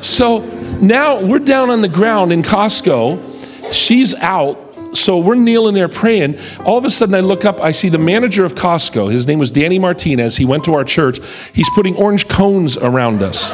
[0.03, 0.39] so
[0.81, 3.73] now we're down on the ground in Costco.
[3.73, 4.70] She's out.
[4.93, 6.37] So we're kneeling there praying.
[6.65, 9.11] All of a sudden, I look up, I see the manager of Costco.
[9.11, 10.37] His name was Danny Martinez.
[10.37, 11.19] He went to our church.
[11.53, 13.51] He's putting orange cones around us.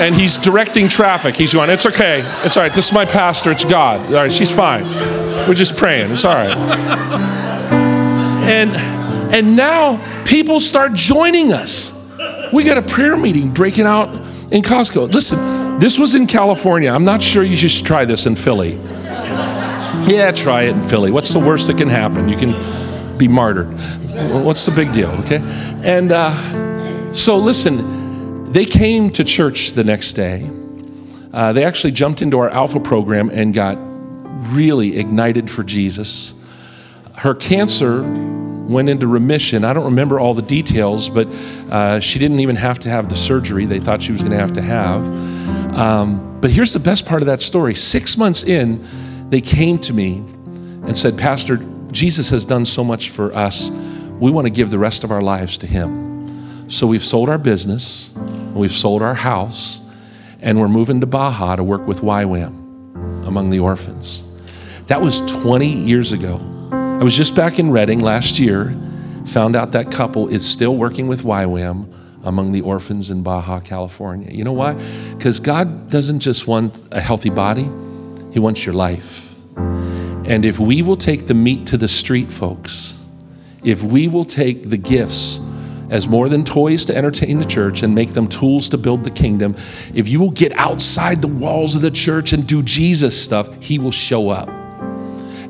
[0.00, 1.36] and he's directing traffic.
[1.36, 2.22] He's going, It's okay.
[2.44, 2.72] It's all right.
[2.72, 3.50] This is my pastor.
[3.52, 4.06] It's God.
[4.06, 4.84] All right, she's fine.
[5.46, 6.10] We're just praying.
[6.10, 6.56] It's all right.
[8.46, 8.70] And,
[9.34, 11.92] and now people start joining us.
[12.52, 14.08] We got a prayer meeting breaking out
[14.52, 15.12] in Costco.
[15.12, 16.90] Listen, this was in California.
[16.90, 18.80] I'm not sure you should try this in Philly.
[20.08, 21.10] Yeah, try it in Philly.
[21.10, 22.28] What's the worst that can happen?
[22.28, 23.72] You can be martyred.
[24.44, 25.40] What's the big deal, okay?
[25.82, 30.48] And uh, so, listen, they came to church the next day.
[31.32, 33.76] Uh, they actually jumped into our Alpha program and got
[34.54, 36.34] really ignited for Jesus.
[37.16, 39.64] Her cancer went into remission.
[39.64, 41.26] I don't remember all the details, but
[41.70, 44.38] uh, she didn't even have to have the surgery they thought she was going to
[44.38, 45.02] have to have.
[45.76, 48.84] Um, but here's the best part of that story six months in,
[49.28, 50.18] they came to me
[50.86, 51.58] and said, Pastor,
[51.90, 53.70] Jesus has done so much for us.
[54.20, 56.70] We want to give the rest of our lives to Him.
[56.70, 58.12] So we've sold our business,
[58.54, 59.80] we've sold our house,
[60.40, 64.24] and we're moving to Baja to work with YWAM among the orphans.
[64.86, 66.40] That was 20 years ago.
[66.72, 68.76] I was just back in Reading last year,
[69.26, 71.92] found out that couple is still working with YWAM
[72.24, 74.30] among the orphans in Baja, California.
[74.32, 74.74] You know why?
[75.16, 77.68] Because God doesn't just want a healthy body,
[78.36, 79.34] He wants your life.
[79.56, 83.02] And if we will take the meat to the street, folks,
[83.64, 85.40] if we will take the gifts
[85.88, 89.10] as more than toys to entertain the church and make them tools to build the
[89.10, 89.56] kingdom,
[89.94, 93.78] if you will get outside the walls of the church and do Jesus stuff, He
[93.78, 94.50] will show up.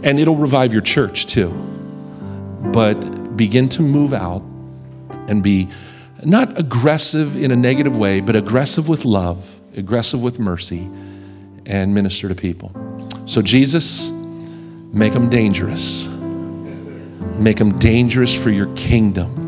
[0.04, 1.50] And it'll revive your church too.
[2.72, 4.42] But begin to move out
[5.26, 5.68] and be
[6.24, 10.88] not aggressive in a negative way, but aggressive with love, aggressive with mercy,
[11.66, 12.72] and minister to people.
[13.26, 14.10] So, Jesus,
[14.92, 16.06] make them dangerous.
[17.38, 19.46] Make them dangerous for your kingdom.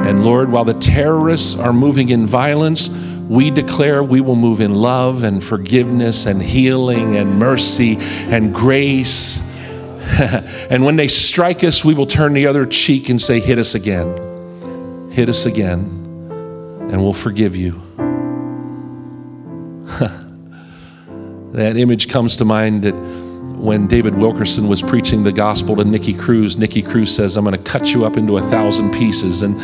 [0.00, 2.88] And Lord, while the terrorists are moving in violence,
[3.28, 9.42] we declare we will move in love and forgiveness and healing and mercy and grace.
[10.70, 13.74] and when they strike us, we will turn the other cheek and say, Hit us
[13.74, 15.10] again.
[15.10, 15.80] Hit us again,
[16.90, 17.82] and we'll forgive you.
[21.52, 22.94] that image comes to mind that
[23.56, 27.56] when David Wilkerson was preaching the gospel to Nicky Cruz, Nicky Cruz says, I'm going
[27.56, 29.42] to cut you up into a thousand pieces.
[29.42, 29.56] And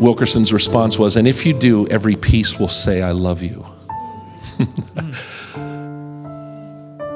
[0.00, 3.66] Wilkerson's response was, And if you do, every piece will say, I love you.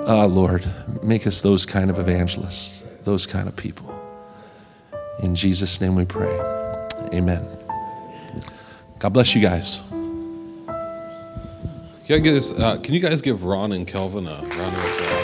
[0.06, 0.66] Ah, Lord,
[1.04, 3.94] make us those kind of evangelists, those kind of people.
[5.22, 6.36] In Jesus' name we pray.
[7.14, 7.46] Amen.
[8.98, 9.82] God bless you guys.
[12.10, 15.19] Can guys, uh, can you guys give Ron and Kelvin a round of applause?